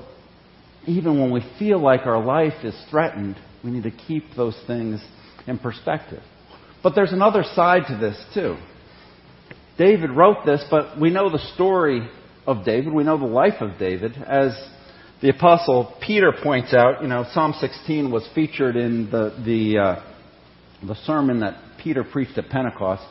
even 0.87 1.19
when 1.19 1.31
we 1.31 1.43
feel 1.59 1.79
like 1.79 2.05
our 2.05 2.23
life 2.23 2.63
is 2.63 2.75
threatened, 2.89 3.35
we 3.63 3.71
need 3.71 3.83
to 3.83 3.91
keep 3.91 4.23
those 4.35 4.57
things 4.65 5.01
in 5.47 5.59
perspective. 5.59 6.23
But 6.81 6.95
there's 6.95 7.11
another 7.11 7.43
side 7.43 7.83
to 7.89 7.97
this, 7.97 8.23
too. 8.33 8.57
David 9.77 10.11
wrote 10.11 10.45
this, 10.45 10.63
but 10.69 10.99
we 10.99 11.09
know 11.09 11.29
the 11.29 11.39
story 11.53 12.09
of 12.45 12.65
David. 12.65 12.93
We 12.93 13.03
know 13.03 13.17
the 13.17 13.25
life 13.25 13.61
of 13.61 13.77
David. 13.79 14.13
As 14.15 14.51
the 15.21 15.29
apostle 15.29 15.95
Peter 16.01 16.33
points 16.43 16.73
out, 16.73 17.01
you 17.01 17.07
know, 17.07 17.25
Psalm 17.33 17.53
16 17.59 18.11
was 18.11 18.27
featured 18.33 18.75
in 18.75 19.09
the, 19.11 19.41
the, 19.45 19.77
uh, 19.77 20.03
the 20.85 20.95
sermon 21.05 21.39
that 21.41 21.55
Peter 21.83 22.03
preached 22.03 22.37
at 22.37 22.49
Pentecost. 22.49 23.03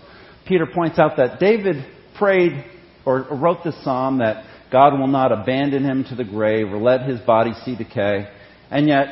Peter 0.47 0.67
points 0.67 0.99
out 0.99 1.17
that 1.17 1.39
David 1.39 1.85
prayed 2.19 2.65
or 3.07 3.27
wrote 3.31 3.59
this 3.65 3.83
psalm 3.85 4.19
that 4.19 4.45
God 4.71 4.99
will 4.99 5.09
not 5.09 5.33
abandon 5.33 5.85
him 5.85 6.05
to 6.05 6.15
the 6.15 6.25
grave 6.25 6.73
or 6.73 6.79
let 6.79 7.03
his 7.03 7.21
body 7.21 7.53
see 7.65 7.77
decay. 7.77 8.29
And 8.71 8.87
yet, 8.87 9.09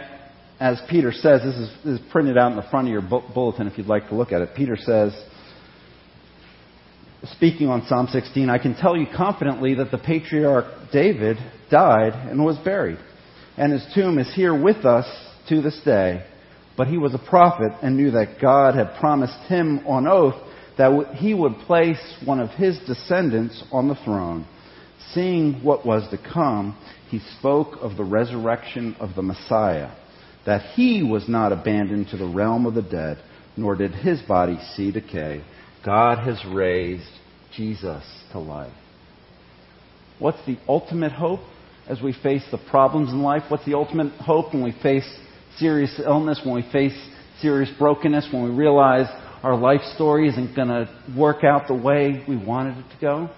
as 0.60 0.80
Peter 0.88 1.12
says, 1.12 1.42
this 1.42 1.54
is, 1.54 1.70
this 1.84 2.00
is 2.00 2.06
printed 2.12 2.36
out 2.36 2.50
in 2.50 2.56
the 2.56 2.66
front 2.70 2.88
of 2.88 2.92
your 2.92 3.02
bulletin 3.02 3.66
if 3.66 3.78
you'd 3.78 3.86
like 3.86 4.08
to 4.08 4.14
look 4.14 4.32
at 4.32 4.40
it. 4.40 4.50
Peter 4.56 4.76
says, 4.76 5.12
speaking 7.24 7.68
on 7.68 7.86
Psalm 7.86 8.08
16, 8.10 8.48
I 8.48 8.58
can 8.58 8.74
tell 8.74 8.96
you 8.96 9.06
confidently 9.14 9.74
that 9.74 9.90
the 9.90 9.98
patriarch 9.98 10.90
David 10.92 11.36
died 11.70 12.12
and 12.12 12.44
was 12.44 12.56
buried, 12.58 12.98
and 13.56 13.72
his 13.72 13.84
tomb 13.94 14.18
is 14.18 14.32
here 14.34 14.54
with 14.54 14.84
us 14.84 15.06
to 15.48 15.60
this 15.60 15.80
day. 15.84 16.24
But 16.76 16.86
he 16.86 16.96
was 16.96 17.14
a 17.14 17.18
prophet 17.18 17.72
and 17.82 17.96
knew 17.96 18.12
that 18.12 18.40
God 18.40 18.76
had 18.76 19.00
promised 19.00 19.38
him 19.48 19.84
on 19.86 20.06
oath 20.06 20.36
that 20.78 21.16
he 21.16 21.34
would 21.34 21.58
place 21.66 21.98
one 22.24 22.38
of 22.38 22.50
his 22.50 22.78
descendants 22.86 23.64
on 23.72 23.88
the 23.88 23.96
throne. 24.04 24.46
Seeing 25.12 25.54
what 25.64 25.84
was 25.84 26.08
to 26.10 26.18
come, 26.18 26.78
he 27.08 27.18
spoke 27.38 27.78
of 27.80 27.96
the 27.96 28.04
resurrection 28.04 28.94
of 29.00 29.16
the 29.16 29.22
Messiah 29.22 29.90
that 30.46 30.74
he 30.74 31.02
was 31.02 31.28
not 31.28 31.52
abandoned 31.52 32.08
to 32.08 32.16
the 32.16 32.26
realm 32.28 32.64
of 32.64 32.74
the 32.74 32.82
dead, 32.82 33.18
nor 33.56 33.74
did 33.74 33.92
his 33.92 34.20
body 34.22 34.58
see 34.74 34.92
decay. 34.92 35.42
God 35.88 36.18
has 36.18 36.38
raised 36.44 37.08
Jesus 37.56 38.04
to 38.32 38.38
life. 38.38 38.74
What's 40.18 40.44
the 40.44 40.58
ultimate 40.68 41.12
hope 41.12 41.40
as 41.88 42.02
we 42.02 42.12
face 42.12 42.44
the 42.50 42.58
problems 42.58 43.08
in 43.08 43.22
life? 43.22 43.44
What's 43.48 43.64
the 43.64 43.72
ultimate 43.72 44.12
hope 44.20 44.52
when 44.52 44.62
we 44.62 44.74
face 44.82 45.08
serious 45.56 45.98
illness, 45.98 46.42
when 46.44 46.54
we 46.54 46.70
face 46.70 46.92
serious 47.40 47.70
brokenness, 47.78 48.28
when 48.30 48.44
we 48.44 48.50
realize 48.50 49.06
our 49.42 49.56
life 49.56 49.80
story 49.94 50.28
isn't 50.28 50.54
going 50.54 50.68
to 50.68 50.90
work 51.16 51.42
out 51.42 51.68
the 51.68 51.74
way 51.74 52.22
we 52.28 52.36
wanted 52.36 52.76
it 52.76 52.90
to 52.90 53.00
go? 53.00 53.30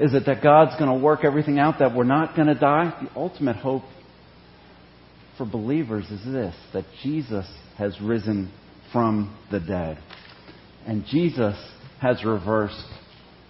Is 0.00 0.14
it 0.14 0.26
that 0.26 0.42
God's 0.42 0.76
going 0.80 0.90
to 0.90 1.04
work 1.04 1.20
everything 1.22 1.60
out, 1.60 1.78
that 1.78 1.94
we're 1.94 2.02
not 2.02 2.34
going 2.34 2.48
to 2.48 2.58
die? 2.58 2.92
The 3.04 3.16
ultimate 3.16 3.54
hope 3.54 3.84
for 5.36 5.46
believers 5.46 6.06
is 6.06 6.24
this 6.24 6.56
that 6.72 6.86
Jesus 7.04 7.46
has 7.76 8.00
risen 8.00 8.52
from 8.92 9.38
the 9.52 9.60
dead. 9.60 9.98
And 10.88 11.04
Jesus 11.04 11.54
has 12.00 12.24
reversed, 12.24 12.82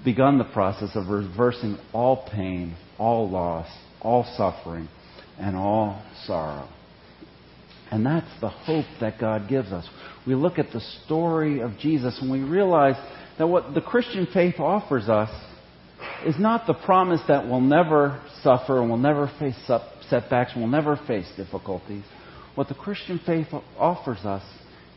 begun 0.05 0.39
the 0.39 0.45
process 0.45 0.91
of 0.97 1.07
reversing 1.07 1.79
all 1.93 2.29
pain, 2.33 2.77
all 2.99 3.31
loss, 3.31 3.69
all 4.03 4.25
suffering, 4.37 4.89
and 5.39 5.57
all 5.57 6.03
sorrow. 6.27 6.69
And 7.93 8.05
that's 8.05 8.27
the 8.41 8.49
hope 8.49 8.87
that 9.01 9.21
God 9.21 9.49
gives 9.49 9.71
us. 9.71 9.89
We 10.27 10.35
look 10.35 10.59
at 10.59 10.73
the 10.73 10.81
story 11.05 11.61
of 11.61 11.79
Jesus 11.79 12.19
and 12.21 12.29
we 12.29 12.41
realize 12.41 12.97
that 13.39 13.47
what 13.47 13.73
the 13.73 13.81
Christian 13.83 14.27
faith 14.35 14.59
offers 14.59 15.09
us 15.09 15.31
is 16.27 16.35
not 16.41 16.67
the 16.67 16.75
promise 16.75 17.21
that 17.29 17.47
we'll 17.47 17.61
never 17.61 18.21
suffer 18.43 18.81
and 18.81 18.91
we'll 18.91 18.99
never 18.99 19.31
face 19.39 19.55
setbacks 20.11 20.53
and 20.55 20.63
we'll 20.63 20.73
never 20.73 21.01
face 21.07 21.31
difficulties. 21.37 22.03
What 22.57 22.67
the 22.67 22.75
Christian 22.75 23.21
faith 23.25 23.47
offers 23.79 24.25
us 24.25 24.43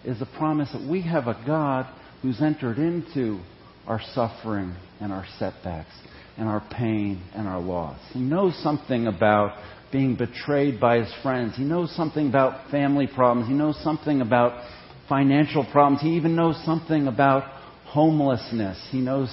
is 0.04 0.17
the 0.17 0.25
promise 0.25 0.71
that 0.73 0.89
we 0.89 1.04
have 1.04 1.27
a 1.27 1.39
God 1.45 1.86
who's 2.21 2.41
entered 2.41 2.77
into 2.77 3.39
our 3.88 4.01
suffering 4.13 4.75
and 4.99 5.12
our 5.12 5.25
setbacks 5.39 5.93
and 6.38 6.47
our 6.47 6.63
pain 6.71 7.21
and 7.34 7.47
our 7.47 7.60
loss. 7.60 7.99
He 8.13 8.19
knows 8.19 8.55
something 8.63 9.07
about 9.07 9.57
being 9.91 10.15
betrayed 10.15 10.79
by 10.79 10.99
his 10.99 11.13
friends. 11.21 11.55
He 11.55 11.63
knows 11.63 11.93
something 11.95 12.27
about 12.27 12.71
family 12.71 13.07
problems. 13.07 13.47
He 13.47 13.53
knows 13.53 13.81
something 13.84 14.21
about 14.21 14.63
financial 15.10 15.65
problems. 15.71 16.01
He 16.01 16.15
even 16.15 16.36
knows 16.36 16.62
something 16.63 17.07
about 17.07 17.43
homelessness. 17.86 18.88
He 18.91 19.01
knows 19.01 19.29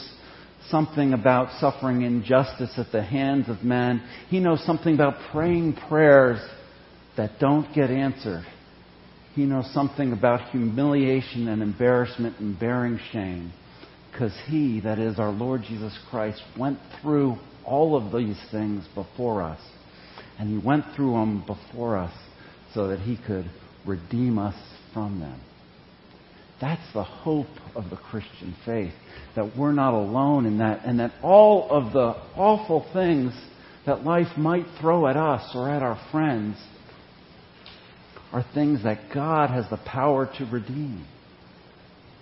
something 0.68 1.12
about 1.12 1.60
suffering 1.60 2.02
injustice 2.02 2.72
at 2.76 2.90
the 2.90 3.02
hands 3.02 3.48
of 3.48 3.62
men. 3.62 4.02
He 4.28 4.40
knows 4.40 4.64
something 4.66 4.94
about 4.94 5.14
praying 5.30 5.76
prayers 5.88 6.40
that 7.16 7.38
don't 7.38 7.72
get 7.74 7.90
answered. 7.90 8.44
He 9.38 9.44
knows 9.44 9.72
something 9.72 10.12
about 10.12 10.50
humiliation 10.50 11.46
and 11.46 11.62
embarrassment 11.62 12.40
and 12.40 12.58
bearing 12.58 12.98
shame. 13.12 13.52
Because 14.10 14.36
He, 14.48 14.80
that 14.80 14.98
is 14.98 15.20
our 15.20 15.30
Lord 15.30 15.62
Jesus 15.62 15.96
Christ, 16.10 16.42
went 16.58 16.80
through 17.00 17.36
all 17.64 17.94
of 17.94 18.12
these 18.12 18.36
things 18.50 18.84
before 18.96 19.42
us. 19.42 19.60
And 20.40 20.48
He 20.48 20.66
went 20.66 20.86
through 20.96 21.12
them 21.12 21.44
before 21.46 21.96
us 21.98 22.12
so 22.74 22.88
that 22.88 22.98
He 22.98 23.16
could 23.28 23.48
redeem 23.86 24.40
us 24.40 24.56
from 24.92 25.20
them. 25.20 25.40
That's 26.60 26.92
the 26.92 27.04
hope 27.04 27.46
of 27.76 27.90
the 27.90 27.96
Christian 27.96 28.56
faith. 28.66 28.92
That 29.36 29.56
we're 29.56 29.70
not 29.70 29.94
alone 29.94 30.46
in 30.46 30.58
that, 30.58 30.84
and 30.84 30.98
that 30.98 31.12
all 31.22 31.70
of 31.70 31.92
the 31.92 32.16
awful 32.34 32.88
things 32.92 33.32
that 33.86 34.02
life 34.02 34.36
might 34.36 34.66
throw 34.80 35.06
at 35.06 35.16
us 35.16 35.48
or 35.54 35.70
at 35.70 35.84
our 35.84 36.00
friends 36.10 36.56
are 38.32 38.44
things 38.54 38.82
that 38.84 39.12
God 39.12 39.50
has 39.50 39.64
the 39.70 39.78
power 39.78 40.30
to 40.38 40.44
redeem. 40.46 41.06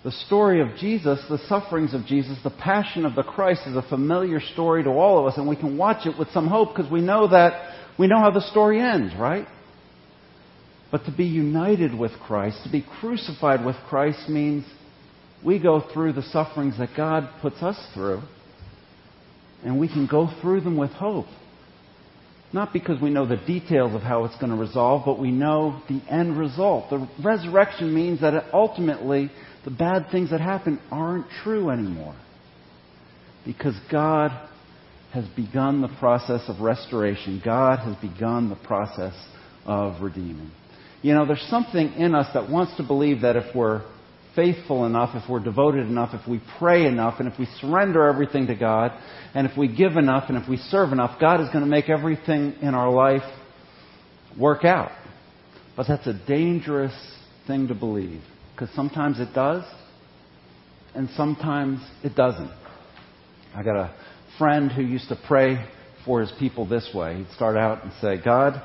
The 0.03 0.11
story 0.11 0.61
of 0.61 0.77
Jesus, 0.77 1.19
the 1.29 1.39
sufferings 1.49 1.93
of 1.93 2.05
Jesus, 2.05 2.37
the 2.43 2.49
passion 2.49 3.05
of 3.05 3.15
the 3.15 3.23
Christ 3.23 3.61
is 3.67 3.75
a 3.75 3.81
familiar 3.81 4.39
story 4.39 4.83
to 4.83 4.89
all 4.89 5.19
of 5.19 5.25
us, 5.25 5.37
and 5.37 5.49
we 5.49 5.55
can 5.55 5.77
watch 5.77 6.05
it 6.05 6.17
with 6.17 6.29
some 6.29 6.47
hope 6.47 6.75
because 6.75 6.89
we 6.89 7.01
know 7.01 7.27
that 7.27 7.75
we 7.99 8.07
know 8.07 8.19
how 8.19 8.31
the 8.31 8.41
story 8.51 8.79
ends, 8.79 9.13
right? 9.19 9.47
But 10.91 11.05
to 11.05 11.11
be 11.11 11.25
united 11.25 11.97
with 11.97 12.11
Christ, 12.25 12.59
to 12.63 12.71
be 12.71 12.85
crucified 13.01 13.65
with 13.65 13.75
Christ, 13.89 14.29
means 14.29 14.65
we 15.45 15.59
go 15.59 15.81
through 15.93 16.13
the 16.13 16.21
sufferings 16.21 16.77
that 16.77 16.89
God 16.95 17.27
puts 17.41 17.61
us 17.61 17.77
through, 17.93 18.21
and 19.63 19.79
we 19.79 19.87
can 19.87 20.07
go 20.07 20.29
through 20.41 20.61
them 20.61 20.77
with 20.77 20.91
hope. 20.91 21.25
Not 22.53 22.71
because 22.71 23.01
we 23.01 23.09
know 23.09 23.25
the 23.25 23.37
details 23.37 23.93
of 23.93 24.01
how 24.01 24.23
it's 24.25 24.37
going 24.37 24.51
to 24.51 24.57
resolve, 24.57 25.03
but 25.05 25.19
we 25.19 25.31
know 25.31 25.81
the 25.89 26.01
end 26.09 26.37
result. 26.37 26.89
The 26.89 27.07
resurrection 27.23 27.93
means 27.93 28.21
that 28.21 28.53
ultimately 28.53 29.29
the 29.65 29.71
bad 29.71 30.07
things 30.11 30.29
that 30.29 30.39
happen 30.39 30.79
aren't 30.89 31.27
true 31.43 31.69
anymore. 31.69 32.15
Because 33.45 33.75
God 33.91 34.31
has 35.13 35.25
begun 35.35 35.81
the 35.81 35.89
process 35.99 36.41
of 36.47 36.61
restoration. 36.61 37.41
God 37.43 37.79
has 37.79 37.95
begun 37.97 38.49
the 38.49 38.55
process 38.55 39.13
of 39.65 40.01
redeeming. 40.01 40.51
You 41.01 41.13
know, 41.13 41.25
there's 41.25 41.45
something 41.49 41.93
in 41.93 42.15
us 42.15 42.27
that 42.33 42.49
wants 42.49 42.75
to 42.77 42.83
believe 42.83 43.21
that 43.21 43.35
if 43.35 43.55
we're 43.55 43.83
faithful 44.37 44.85
enough, 44.85 45.15
if 45.15 45.27
we're 45.29 45.43
devoted 45.43 45.87
enough, 45.87 46.13
if 46.13 46.25
we 46.29 46.39
pray 46.59 46.85
enough, 46.85 47.19
and 47.19 47.27
if 47.27 47.37
we 47.37 47.47
surrender 47.59 48.07
everything 48.07 48.47
to 48.47 48.55
God, 48.55 48.91
and 49.33 49.47
if 49.47 49.57
we 49.57 49.67
give 49.67 49.97
enough, 49.97 50.29
and 50.29 50.37
if 50.37 50.47
we 50.47 50.55
serve 50.55 50.93
enough, 50.93 51.19
God 51.19 51.41
is 51.41 51.47
going 51.47 51.63
to 51.63 51.69
make 51.69 51.89
everything 51.89 52.53
in 52.61 52.75
our 52.75 52.91
life 52.91 53.23
work 54.39 54.63
out. 54.63 54.91
But 55.75 55.87
that's 55.87 56.05
a 56.07 56.13
dangerous 56.27 56.93
thing 57.47 57.67
to 57.69 57.75
believe, 57.75 58.21
because 58.53 58.73
sometimes 58.75 59.19
it 59.19 59.33
does, 59.33 59.63
and 60.93 61.09
sometimes 61.17 61.79
it 62.03 62.15
doesn't. 62.15 62.51
I 63.55 63.63
got 63.63 63.75
a 63.75 63.95
friend 64.37 64.71
who 64.71 64.83
used 64.83 65.09
to 65.09 65.17
pray 65.27 65.65
for 66.05 66.21
his 66.21 66.31
people 66.39 66.67
this 66.67 66.87
way. 66.93 67.17
He'd 67.17 67.31
start 67.35 67.57
out 67.57 67.83
and 67.83 67.91
say, 68.01 68.23
God, 68.23 68.61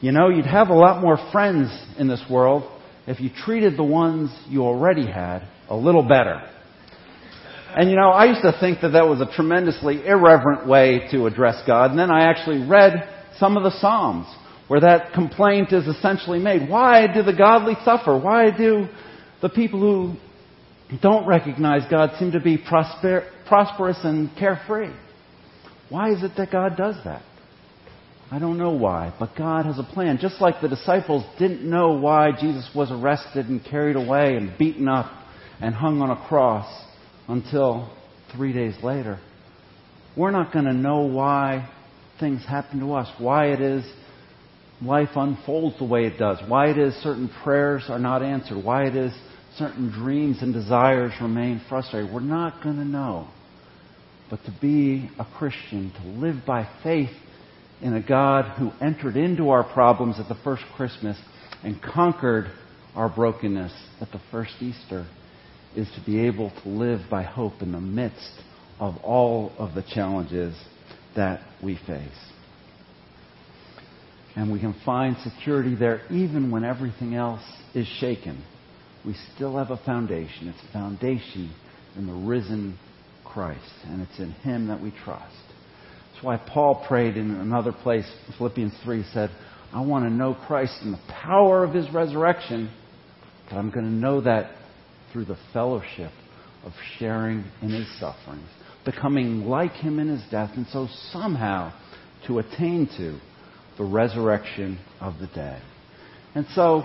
you 0.00 0.12
know, 0.12 0.28
you'd 0.30 0.46
have 0.46 0.68
a 0.68 0.74
lot 0.74 1.02
more 1.02 1.18
friends 1.30 1.68
in 1.98 2.08
this 2.08 2.22
world 2.30 2.70
if 3.06 3.20
you 3.20 3.30
treated 3.44 3.76
the 3.76 3.84
ones 3.84 4.30
you 4.48 4.62
already 4.62 5.06
had 5.06 5.46
a 5.68 5.76
little 5.76 6.02
better. 6.02 6.40
And 7.76 7.90
you 7.90 7.96
know, 7.96 8.10
I 8.10 8.26
used 8.26 8.42
to 8.42 8.56
think 8.60 8.80
that 8.82 8.90
that 8.90 9.06
was 9.06 9.20
a 9.20 9.26
tremendously 9.34 10.06
irreverent 10.06 10.66
way 10.68 11.08
to 11.10 11.26
address 11.26 11.62
God. 11.66 11.90
And 11.90 11.98
then 11.98 12.10
I 12.10 12.30
actually 12.30 12.66
read 12.66 13.08
some 13.38 13.56
of 13.56 13.64
the 13.64 13.72
Psalms 13.80 14.26
where 14.68 14.80
that 14.80 15.12
complaint 15.12 15.72
is 15.72 15.86
essentially 15.86 16.38
made. 16.38 16.68
Why 16.68 17.12
do 17.12 17.22
the 17.22 17.32
godly 17.32 17.74
suffer? 17.84 18.18
Why 18.18 18.56
do 18.56 18.86
the 19.42 19.48
people 19.48 19.80
who 19.80 20.16
don't 21.02 21.26
recognize 21.26 21.82
God 21.90 22.12
seem 22.18 22.32
to 22.32 22.40
be 22.40 22.56
prosper, 22.56 23.24
prosperous 23.46 23.98
and 24.04 24.30
carefree? 24.38 24.92
Why 25.88 26.12
is 26.12 26.22
it 26.22 26.32
that 26.36 26.50
God 26.50 26.76
does 26.76 26.96
that? 27.04 27.22
I 28.34 28.40
don't 28.40 28.58
know 28.58 28.72
why, 28.72 29.14
but 29.20 29.36
God 29.36 29.64
has 29.64 29.78
a 29.78 29.84
plan. 29.84 30.18
Just 30.20 30.40
like 30.40 30.60
the 30.60 30.66
disciples 30.66 31.24
didn't 31.38 31.62
know 31.62 31.92
why 31.92 32.32
Jesus 32.32 32.68
was 32.74 32.90
arrested 32.90 33.46
and 33.48 33.64
carried 33.64 33.94
away 33.94 34.34
and 34.34 34.58
beaten 34.58 34.88
up 34.88 35.08
and 35.60 35.72
hung 35.72 36.02
on 36.02 36.10
a 36.10 36.26
cross 36.26 36.66
until 37.28 37.96
three 38.34 38.52
days 38.52 38.74
later. 38.82 39.20
We're 40.16 40.32
not 40.32 40.52
going 40.52 40.64
to 40.64 40.72
know 40.72 41.02
why 41.02 41.70
things 42.18 42.44
happen 42.44 42.80
to 42.80 42.94
us, 42.94 43.08
why 43.20 43.52
it 43.52 43.60
is 43.60 43.84
life 44.82 45.10
unfolds 45.14 45.78
the 45.78 45.84
way 45.84 46.06
it 46.06 46.18
does, 46.18 46.38
why 46.48 46.70
it 46.70 46.76
is 46.76 46.92
certain 47.04 47.30
prayers 47.44 47.84
are 47.88 48.00
not 48.00 48.24
answered, 48.24 48.64
why 48.64 48.86
it 48.86 48.96
is 48.96 49.12
certain 49.58 49.92
dreams 49.92 50.38
and 50.40 50.52
desires 50.52 51.12
remain 51.22 51.62
frustrated. 51.68 52.12
We're 52.12 52.18
not 52.18 52.64
going 52.64 52.78
to 52.78 52.84
know. 52.84 53.28
But 54.28 54.40
to 54.46 54.54
be 54.60 55.08
a 55.20 55.24
Christian, 55.38 55.92
to 56.02 56.08
live 56.08 56.44
by 56.44 56.68
faith 56.82 57.10
in 57.84 57.92
a 57.92 58.02
God 58.02 58.56
who 58.58 58.72
entered 58.80 59.14
into 59.14 59.50
our 59.50 59.62
problems 59.62 60.18
at 60.18 60.26
the 60.26 60.42
first 60.42 60.62
Christmas 60.74 61.18
and 61.62 61.80
conquered 61.82 62.46
our 62.96 63.10
brokenness 63.10 63.72
at 64.00 64.10
the 64.10 64.20
first 64.30 64.54
Easter 64.60 65.06
is 65.76 65.86
to 65.94 66.04
be 66.06 66.26
able 66.26 66.50
to 66.62 66.68
live 66.70 67.00
by 67.10 67.22
hope 67.22 67.60
in 67.60 67.72
the 67.72 67.80
midst 67.80 68.40
of 68.80 68.96
all 69.04 69.52
of 69.58 69.74
the 69.74 69.82
challenges 69.82 70.56
that 71.14 71.42
we 71.62 71.78
face. 71.86 72.30
And 74.34 74.50
we 74.50 74.60
can 74.60 74.74
find 74.84 75.16
security 75.18 75.74
there 75.74 76.00
even 76.10 76.50
when 76.50 76.64
everything 76.64 77.14
else 77.14 77.42
is 77.74 77.86
shaken. 78.00 78.42
We 79.04 79.14
still 79.34 79.58
have 79.58 79.70
a 79.70 79.76
foundation. 79.84 80.48
It's 80.48 80.70
a 80.70 80.72
foundation 80.72 81.54
in 81.96 82.06
the 82.06 82.14
risen 82.14 82.78
Christ, 83.24 83.60
and 83.84 84.00
it's 84.00 84.18
in 84.18 84.30
Him 84.30 84.68
that 84.68 84.80
we 84.80 84.90
trust. 85.04 85.36
That's 86.14 86.24
why 86.24 86.36
Paul 86.36 86.84
prayed 86.86 87.16
in 87.16 87.32
another 87.32 87.72
place, 87.72 88.08
Philippians 88.38 88.72
3, 88.84 89.04
said, 89.12 89.30
I 89.72 89.80
want 89.80 90.04
to 90.04 90.10
know 90.10 90.34
Christ 90.46 90.74
and 90.82 90.94
the 90.94 91.00
power 91.08 91.64
of 91.64 91.74
his 91.74 91.90
resurrection, 91.92 92.70
but 93.48 93.56
I'm 93.56 93.70
going 93.70 93.86
to 93.86 93.92
know 93.92 94.20
that 94.20 94.52
through 95.12 95.24
the 95.24 95.36
fellowship 95.52 96.12
of 96.64 96.72
sharing 96.98 97.44
in 97.62 97.70
his 97.70 97.88
sufferings, 97.98 98.48
becoming 98.84 99.46
like 99.46 99.72
him 99.72 99.98
in 99.98 100.08
his 100.08 100.22
death, 100.30 100.50
and 100.56 100.66
so 100.68 100.86
somehow 101.10 101.72
to 102.28 102.38
attain 102.38 102.88
to 102.96 103.18
the 103.76 103.84
resurrection 103.84 104.78
of 105.00 105.18
the 105.18 105.26
dead. 105.34 105.60
And 106.36 106.46
so, 106.54 106.84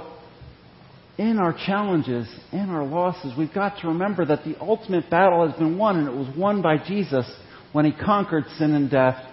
in 1.19 1.37
our 1.37 1.53
challenges, 1.53 2.27
in 2.51 2.69
our 2.69 2.85
losses, 2.85 3.33
we've 3.37 3.53
got 3.53 3.79
to 3.81 3.89
remember 3.89 4.25
that 4.25 4.43
the 4.43 4.59
ultimate 4.59 5.07
battle 5.11 5.47
has 5.47 5.55
been 5.59 5.77
won, 5.77 5.99
and 5.99 6.07
it 6.07 6.15
was 6.15 6.35
won 6.35 6.63
by 6.63 6.77
Jesus 6.83 7.31
when 7.71 7.85
he 7.85 7.91
conquered 7.91 8.45
sin 8.57 8.73
and 8.73 8.89
death 8.89 9.23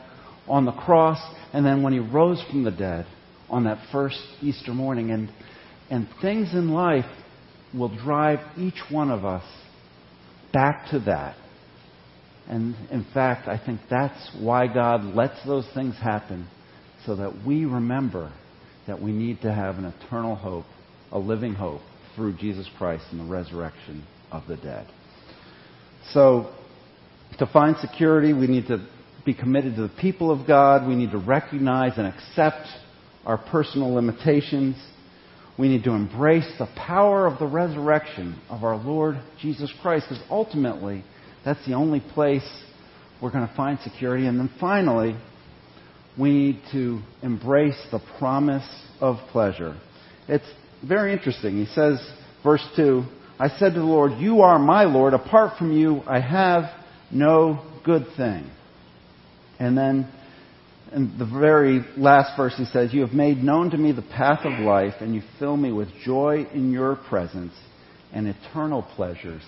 on 0.48 0.64
the 0.64 0.72
cross, 0.72 1.18
and 1.52 1.64
then 1.64 1.82
when 1.82 1.92
he 1.92 1.98
rose 1.98 2.42
from 2.50 2.64
the 2.64 2.70
dead 2.70 3.06
on 3.48 3.64
that 3.64 3.78
first 3.90 4.20
Easter 4.40 4.72
morning. 4.72 5.10
And, 5.10 5.30
and 5.90 6.08
things 6.20 6.52
in 6.52 6.70
life 6.70 7.04
will 7.74 7.94
drive 7.96 8.40
each 8.56 8.80
one 8.90 9.10
of 9.10 9.24
us 9.24 9.44
back 10.52 10.90
to 10.90 11.00
that. 11.00 11.36
And 12.48 12.76
in 12.90 13.04
fact, 13.12 13.48
I 13.48 13.58
think 13.58 13.80
that's 13.90 14.30
why 14.38 14.72
God 14.72 15.02
lets 15.16 15.44
those 15.44 15.66
things 15.74 15.94
happen, 15.96 16.48
so 17.04 17.16
that 17.16 17.44
we 17.44 17.64
remember 17.64 18.32
that 18.86 19.00
we 19.00 19.10
need 19.10 19.40
to 19.42 19.52
have 19.52 19.78
an 19.78 19.84
eternal 19.84 20.36
hope, 20.36 20.64
a 21.10 21.18
living 21.18 21.54
hope, 21.54 21.80
through 22.14 22.36
Jesus 22.36 22.68
Christ 22.78 23.04
and 23.10 23.20
the 23.20 23.32
resurrection 23.32 24.06
of 24.30 24.44
the 24.48 24.56
dead. 24.56 24.86
So, 26.12 26.52
to 27.38 27.46
find 27.46 27.76
security, 27.78 28.32
we 28.32 28.46
need 28.46 28.66
to 28.68 28.86
be 29.24 29.34
committed 29.34 29.76
to 29.76 29.82
the 29.82 29.92
people 30.00 30.30
of 30.30 30.46
God. 30.46 30.86
We 30.86 30.94
need 30.94 31.10
to 31.10 31.18
recognize 31.18 31.98
and 31.98 32.06
accept 32.06 32.66
our 33.24 33.36
personal 33.36 33.92
limitations. 33.92 34.76
We 35.58 35.68
need 35.68 35.84
to 35.84 35.90
embrace 35.90 36.50
the 36.58 36.68
power 36.76 37.26
of 37.26 37.38
the 37.38 37.46
resurrection 37.46 38.40
of 38.48 38.62
our 38.62 38.76
Lord 38.76 39.16
Jesus 39.40 39.72
Christ, 39.82 40.06
because 40.08 40.24
ultimately, 40.30 41.04
that's 41.44 41.64
the 41.66 41.74
only 41.74 42.00
place 42.00 42.46
we're 43.20 43.32
going 43.32 43.48
to 43.48 43.54
find 43.54 43.78
security. 43.80 44.26
And 44.26 44.38
then 44.38 44.50
finally, 44.60 45.16
we 46.18 46.30
need 46.30 46.62
to 46.72 47.00
embrace 47.22 47.80
the 47.90 48.00
promise 48.18 48.68
of 49.00 49.16
pleasure. 49.32 49.78
It's 50.28 50.44
very 50.86 51.12
interesting. 51.12 51.56
He 51.56 51.66
says, 51.66 51.98
verse 52.42 52.66
2, 52.76 53.04
I 53.38 53.48
said 53.48 53.74
to 53.74 53.80
the 53.80 53.86
Lord, 53.86 54.12
You 54.18 54.40
are 54.42 54.58
my 54.58 54.84
Lord. 54.84 55.14
Apart 55.14 55.58
from 55.58 55.76
you, 55.76 56.02
I 56.06 56.20
have 56.20 56.64
no 57.10 57.64
good 57.84 58.06
thing. 58.16 58.50
And 59.58 59.76
then 59.76 60.10
in 60.92 61.18
the 61.18 61.26
very 61.26 61.80
last 61.96 62.36
verse, 62.36 62.54
he 62.56 62.64
says, 62.66 62.92
You 62.92 63.00
have 63.02 63.12
made 63.12 63.38
known 63.38 63.70
to 63.70 63.76
me 63.76 63.92
the 63.92 64.02
path 64.02 64.44
of 64.44 64.60
life, 64.60 64.94
and 65.00 65.14
you 65.14 65.22
fill 65.38 65.56
me 65.56 65.72
with 65.72 65.88
joy 66.04 66.46
in 66.52 66.72
your 66.72 66.96
presence 66.96 67.52
and 68.12 68.28
eternal 68.28 68.82
pleasures 68.82 69.42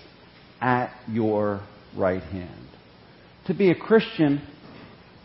at 0.61 0.93
your 1.07 1.61
right 1.95 2.21
hand. 2.23 2.67
To 3.47 3.53
be 3.53 3.71
a 3.71 3.75
Christian, 3.75 4.41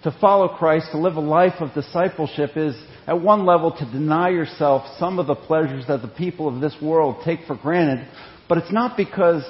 to 0.05 0.17
follow 0.21 0.49
Christ, 0.49 0.89
to 0.93 0.99
live 0.99 1.17
a 1.17 1.21
life 1.21 1.61
of 1.61 1.75
discipleship 1.75 2.51
is, 2.57 2.75
at 3.07 3.21
one 3.21 3.45
level, 3.45 3.73
to 3.77 3.85
deny 3.93 4.31
yourself 4.31 4.85
some 4.99 5.19
of 5.19 5.27
the 5.27 5.35
pleasures 5.35 5.85
that 5.89 6.01
the 6.01 6.09
people 6.09 6.49
of 6.49 6.61
this 6.61 6.77
world 6.81 7.23
take 7.25 7.41
for 7.47 7.57
granted. 7.57 8.07
But 8.49 8.59
it's 8.59 8.73
not 8.73 8.97
because 8.97 9.43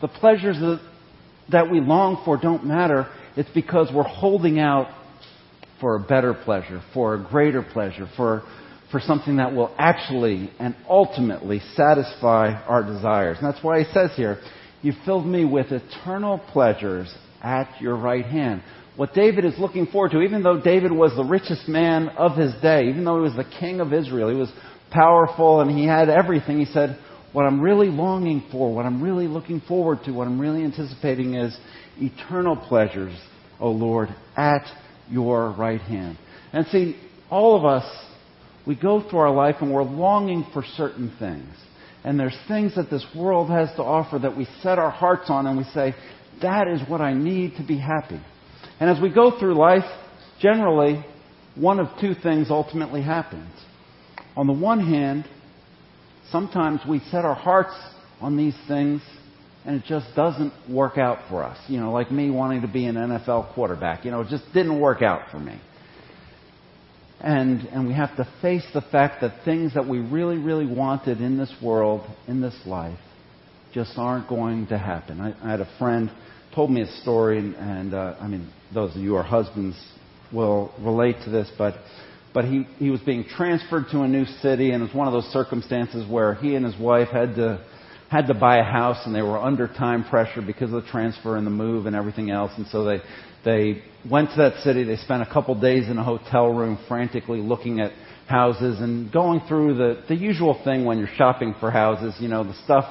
the 0.00 0.08
pleasures 0.08 0.56
that, 1.50 1.70
we 1.70 1.80
long 1.80 2.22
for 2.24 2.36
don't 2.36 2.64
matter. 2.64 3.06
It's 3.36 3.50
because 3.50 3.90
we're 3.94 4.02
holding 4.02 4.58
out 4.58 4.88
for 5.80 5.96
a 5.96 6.00
better 6.00 6.34
pleasure, 6.34 6.82
for 6.94 7.14
a 7.14 7.22
greater 7.22 7.62
pleasure, 7.62 8.08
for, 8.16 8.42
for 8.90 9.00
something 9.00 9.36
that 9.36 9.54
will 9.54 9.74
actually 9.78 10.50
and 10.58 10.74
ultimately 10.88 11.60
satisfy 11.74 12.52
our 12.66 12.82
desires. 12.82 13.36
And 13.40 13.52
that's 13.52 13.62
why 13.62 13.82
he 13.82 13.92
says 13.92 14.10
here, 14.16 14.38
You 14.82 14.92
filled 15.04 15.26
me 15.26 15.44
with 15.44 15.66
eternal 15.72 16.38
pleasures 16.38 17.14
at 17.42 17.80
your 17.80 17.96
right 17.96 18.24
hand. 18.24 18.62
What 18.96 19.12
David 19.12 19.44
is 19.44 19.58
looking 19.58 19.86
forward 19.86 20.12
to, 20.12 20.22
even 20.22 20.42
though 20.42 20.60
David 20.60 20.90
was 20.90 21.14
the 21.14 21.24
richest 21.24 21.68
man 21.68 22.08
of 22.08 22.36
his 22.36 22.54
day, 22.62 22.88
even 22.88 23.04
though 23.04 23.16
he 23.16 23.22
was 23.22 23.36
the 23.36 23.58
king 23.60 23.80
of 23.80 23.92
Israel, 23.92 24.30
he 24.30 24.36
was 24.36 24.50
powerful 24.90 25.60
and 25.60 25.70
he 25.70 25.84
had 25.84 26.08
everything, 26.08 26.58
he 26.58 26.64
said, 26.64 26.98
What 27.36 27.44
I'm 27.44 27.60
really 27.60 27.88
longing 27.88 28.44
for, 28.50 28.74
what 28.74 28.86
I'm 28.86 29.02
really 29.02 29.28
looking 29.28 29.60
forward 29.60 29.98
to, 30.06 30.10
what 30.10 30.26
I'm 30.26 30.40
really 30.40 30.64
anticipating 30.64 31.34
is 31.34 31.54
eternal 31.98 32.56
pleasures, 32.56 33.14
O 33.60 33.72
Lord, 33.72 34.08
at 34.38 34.62
your 35.10 35.50
right 35.52 35.82
hand. 35.82 36.16
And 36.54 36.66
see, 36.68 36.96
all 37.28 37.54
of 37.54 37.66
us, 37.66 37.84
we 38.66 38.74
go 38.74 39.06
through 39.06 39.18
our 39.18 39.34
life 39.34 39.56
and 39.60 39.70
we're 39.70 39.82
longing 39.82 40.46
for 40.54 40.64
certain 40.78 41.14
things. 41.18 41.54
And 42.04 42.18
there's 42.18 42.34
things 42.48 42.74
that 42.76 42.88
this 42.88 43.04
world 43.14 43.50
has 43.50 43.68
to 43.76 43.82
offer 43.82 44.18
that 44.18 44.34
we 44.34 44.48
set 44.62 44.78
our 44.78 44.90
hearts 44.90 45.28
on 45.28 45.46
and 45.46 45.58
we 45.58 45.64
say, 45.74 45.94
that 46.40 46.66
is 46.68 46.80
what 46.88 47.02
I 47.02 47.12
need 47.12 47.56
to 47.58 47.66
be 47.66 47.76
happy. 47.76 48.22
And 48.80 48.88
as 48.88 48.98
we 48.98 49.12
go 49.12 49.38
through 49.38 49.58
life, 49.58 49.84
generally, 50.40 51.04
one 51.54 51.80
of 51.80 51.88
two 52.00 52.14
things 52.14 52.46
ultimately 52.48 53.02
happens. 53.02 53.52
On 54.38 54.46
the 54.46 54.54
one 54.54 54.80
hand, 54.80 55.26
sometimes 56.30 56.80
we 56.88 57.00
set 57.10 57.24
our 57.24 57.34
hearts 57.34 57.74
on 58.20 58.36
these 58.36 58.56
things 58.66 59.02
and 59.64 59.76
it 59.76 59.84
just 59.86 60.06
doesn't 60.14 60.52
work 60.70 60.96
out 60.96 61.28
for 61.28 61.42
us. 61.42 61.58
You 61.68 61.80
know, 61.80 61.92
like 61.92 62.10
me 62.10 62.30
wanting 62.30 62.62
to 62.62 62.68
be 62.68 62.86
an 62.86 62.94
NFL 62.94 63.52
quarterback. 63.54 64.04
You 64.04 64.12
know, 64.12 64.20
it 64.20 64.28
just 64.28 64.44
didn't 64.54 64.80
work 64.80 65.02
out 65.02 65.30
for 65.30 65.40
me. 65.40 65.60
And, 67.20 67.62
and 67.72 67.88
we 67.88 67.94
have 67.94 68.14
to 68.16 68.28
face 68.40 68.64
the 68.74 68.82
fact 68.82 69.22
that 69.22 69.44
things 69.44 69.74
that 69.74 69.88
we 69.88 69.98
really, 69.98 70.36
really 70.36 70.66
wanted 70.66 71.20
in 71.20 71.36
this 71.36 71.52
world, 71.62 72.06
in 72.28 72.40
this 72.40 72.54
life, 72.66 72.98
just 73.72 73.92
aren't 73.96 74.28
going 74.28 74.68
to 74.68 74.78
happen. 74.78 75.20
I, 75.20 75.34
I 75.42 75.50
had 75.50 75.60
a 75.60 75.68
friend 75.78 76.10
told 76.54 76.70
me 76.70 76.82
a 76.82 76.86
story, 77.02 77.38
and, 77.38 77.54
and 77.56 77.94
uh, 77.94 78.16
I 78.20 78.28
mean, 78.28 78.50
those 78.72 78.94
of 78.94 79.02
you 79.02 79.10
who 79.10 79.16
are 79.16 79.22
husbands 79.22 79.76
will 80.32 80.72
relate 80.80 81.16
to 81.24 81.30
this, 81.30 81.50
but 81.58 81.74
but 82.36 82.44
he, 82.44 82.66
he 82.78 82.90
was 82.90 83.00
being 83.00 83.24
transferred 83.24 83.86
to 83.90 84.02
a 84.02 84.06
new 84.06 84.26
city, 84.42 84.72
and 84.72 84.82
it 84.82 84.86
was 84.86 84.94
one 84.94 85.06
of 85.06 85.14
those 85.14 85.32
circumstances 85.32 86.06
where 86.06 86.34
he 86.34 86.54
and 86.54 86.66
his 86.66 86.78
wife 86.78 87.08
had 87.08 87.34
to 87.36 87.64
had 88.10 88.26
to 88.26 88.34
buy 88.34 88.58
a 88.58 88.62
house 88.62 88.98
and 89.06 89.14
they 89.14 89.22
were 89.22 89.38
under 89.38 89.66
time 89.66 90.04
pressure 90.04 90.42
because 90.42 90.70
of 90.70 90.84
the 90.84 90.90
transfer 90.90 91.38
and 91.38 91.46
the 91.46 91.50
move 91.50 91.86
and 91.86 91.96
everything 91.96 92.30
else. 92.30 92.52
And 92.58 92.66
so 92.68 92.84
they, 92.84 92.98
they 93.42 93.82
went 94.08 94.28
to 94.30 94.36
that 94.36 94.62
city. 94.62 94.84
They 94.84 94.96
spent 94.96 95.22
a 95.22 95.32
couple 95.32 95.58
days 95.58 95.88
in 95.88 95.96
a 95.96 96.04
hotel 96.04 96.48
room 96.52 96.78
frantically 96.86 97.40
looking 97.40 97.80
at 97.80 97.90
houses 98.28 98.80
and 98.80 99.10
going 99.10 99.40
through 99.48 99.74
the, 99.78 100.04
the 100.06 100.14
usual 100.14 100.60
thing 100.62 100.84
when 100.84 100.98
you're 100.98 101.08
shopping 101.16 101.54
for 101.58 101.70
houses, 101.70 102.14
you 102.20 102.28
know, 102.28 102.44
the 102.44 102.54
stuff 102.64 102.84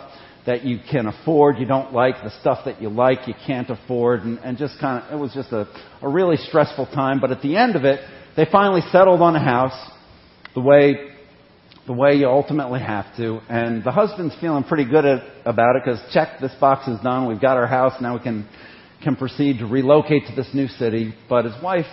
that 0.47 0.65
you 0.65 0.79
can 0.91 1.05
afford, 1.05 1.59
you 1.59 1.67
don't 1.67 1.93
like, 1.93 2.15
the 2.23 2.33
stuff 2.41 2.65
that 2.65 2.81
you 2.81 2.89
like, 2.89 3.27
you 3.27 3.35
can't 3.45 3.69
afford, 3.69 4.21
and, 4.21 4.39
and 4.39 4.57
just 4.57 4.79
kind 4.81 5.03
of, 5.03 5.13
it 5.13 5.21
was 5.21 5.33
just 5.33 5.51
a, 5.51 5.67
a 6.01 6.09
really 6.09 6.35
stressful 6.35 6.87
time. 6.87 7.21
But 7.21 7.31
at 7.31 7.41
the 7.41 7.55
end 7.55 7.75
of 7.75 7.85
it, 7.85 7.99
they 8.35 8.45
finally 8.51 8.81
settled 8.91 9.21
on 9.21 9.35
a 9.35 9.43
house 9.43 9.91
the 10.53 10.61
way 10.61 11.11
the 11.85 11.93
way 11.93 12.15
you 12.15 12.27
ultimately 12.27 12.79
have 12.79 13.05
to. 13.17 13.39
And 13.47 13.83
the 13.83 13.91
husband's 13.91 14.35
feeling 14.41 14.63
pretty 14.63 14.85
good 14.85 15.05
at, 15.05 15.23
about 15.45 15.75
it 15.75 15.83
because 15.85 16.01
check, 16.11 16.39
this 16.41 16.53
box 16.59 16.87
is 16.87 16.99
done. 17.01 17.27
We've 17.27 17.41
got 17.41 17.57
our 17.57 17.67
house. 17.67 17.93
Now 18.01 18.17
we 18.17 18.23
can, 18.23 18.47
can 19.03 19.15
proceed 19.15 19.59
to 19.59 19.67
relocate 19.67 20.25
to 20.27 20.35
this 20.35 20.49
new 20.53 20.67
city. 20.67 21.13
But 21.29 21.45
his 21.45 21.53
wife 21.61 21.85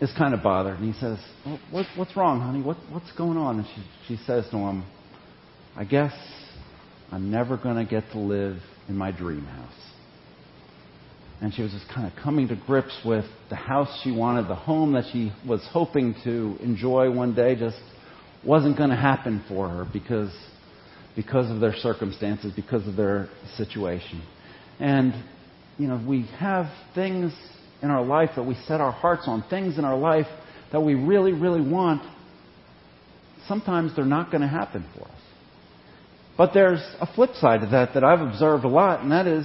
is 0.00 0.12
kind 0.18 0.34
of 0.34 0.42
bothered. 0.42 0.78
And 0.78 0.92
he 0.92 1.00
says, 1.00 1.18
well, 1.46 1.58
what, 1.70 1.86
what's 1.96 2.16
wrong, 2.16 2.40
honey? 2.40 2.60
What, 2.60 2.76
what's 2.90 3.10
going 3.12 3.38
on? 3.38 3.60
And 3.60 3.66
she, 3.66 4.16
she 4.16 4.22
says 4.24 4.44
to 4.50 4.56
him, 4.58 4.84
I 5.74 5.84
guess 5.84 6.12
I'm 7.10 7.30
never 7.30 7.56
going 7.56 7.76
to 7.76 7.90
get 7.90 8.10
to 8.12 8.18
live 8.18 8.58
in 8.88 8.96
my 8.96 9.12
dream 9.12 9.44
house. 9.44 9.91
And 11.42 11.52
she 11.52 11.60
was 11.60 11.72
just 11.72 11.88
kind 11.92 12.06
of 12.06 12.12
coming 12.22 12.46
to 12.48 12.56
grips 12.66 12.96
with 13.04 13.24
the 13.50 13.56
house 13.56 13.88
she 14.04 14.12
wanted, 14.12 14.46
the 14.46 14.54
home 14.54 14.92
that 14.92 15.06
she 15.12 15.32
was 15.46 15.60
hoping 15.72 16.14
to 16.22 16.56
enjoy 16.62 17.10
one 17.10 17.34
day, 17.34 17.56
just 17.56 17.80
wasn't 18.46 18.78
going 18.78 18.90
to 18.90 18.96
happen 18.96 19.42
for 19.48 19.68
her 19.68 19.84
because, 19.92 20.32
because 21.16 21.50
of 21.50 21.60
their 21.60 21.74
circumstances, 21.74 22.52
because 22.54 22.86
of 22.86 22.94
their 22.94 23.28
situation. 23.56 24.22
And, 24.78 25.12
you 25.78 25.88
know, 25.88 26.00
we 26.08 26.28
have 26.38 26.66
things 26.94 27.32
in 27.82 27.90
our 27.90 28.04
life 28.04 28.30
that 28.36 28.44
we 28.44 28.54
set 28.68 28.80
our 28.80 28.92
hearts 28.92 29.24
on, 29.26 29.42
things 29.50 29.78
in 29.78 29.84
our 29.84 29.98
life 29.98 30.26
that 30.70 30.80
we 30.80 30.94
really, 30.94 31.32
really 31.32 31.60
want. 31.60 32.02
Sometimes 33.48 33.96
they're 33.96 34.04
not 34.04 34.30
going 34.30 34.42
to 34.42 34.48
happen 34.48 34.86
for 34.96 35.08
us. 35.08 35.20
But 36.38 36.52
there's 36.54 36.82
a 37.00 37.12
flip 37.14 37.34
side 37.34 37.62
to 37.62 37.66
that 37.66 37.94
that 37.94 38.04
I've 38.04 38.20
observed 38.20 38.64
a 38.64 38.68
lot, 38.68 39.00
and 39.00 39.10
that 39.10 39.26
is 39.26 39.44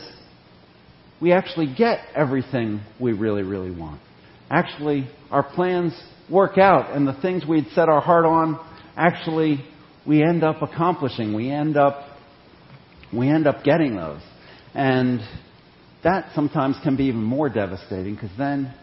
we 1.21 1.32
actually 1.32 1.73
get 1.75 1.99
everything 2.15 2.82
we 2.99 3.13
really, 3.13 3.43
really 3.43 3.71
want. 3.71 4.01
Actually, 4.49 5.10
our 5.32 5.43
plans 5.43 5.93
work 6.30 6.58
out, 6.58 6.95
and 6.95 7.08
the 7.08 7.19
things 7.21 7.45
we'd 7.45 7.67
set 7.73 7.89
our 7.89 8.01
heart 8.01 8.25
on 8.25 8.60
actually 8.95 9.63
we 10.06 10.23
end 10.23 10.43
up 10.43 10.62
accomplishing. 10.62 11.34
We 11.34 11.51
end 11.51 11.77
up 11.77 12.06
we 13.13 13.30
end 13.30 13.47
up 13.47 13.63
getting 13.63 13.95
those. 13.95 14.21
And 14.73 15.21
that 16.03 16.32
sometimes 16.36 16.77
can 16.84 16.95
be 16.95 17.06
even 17.06 17.23
more 17.23 17.49
devastating 17.49 18.15
because 18.15 18.32
then 18.38 18.73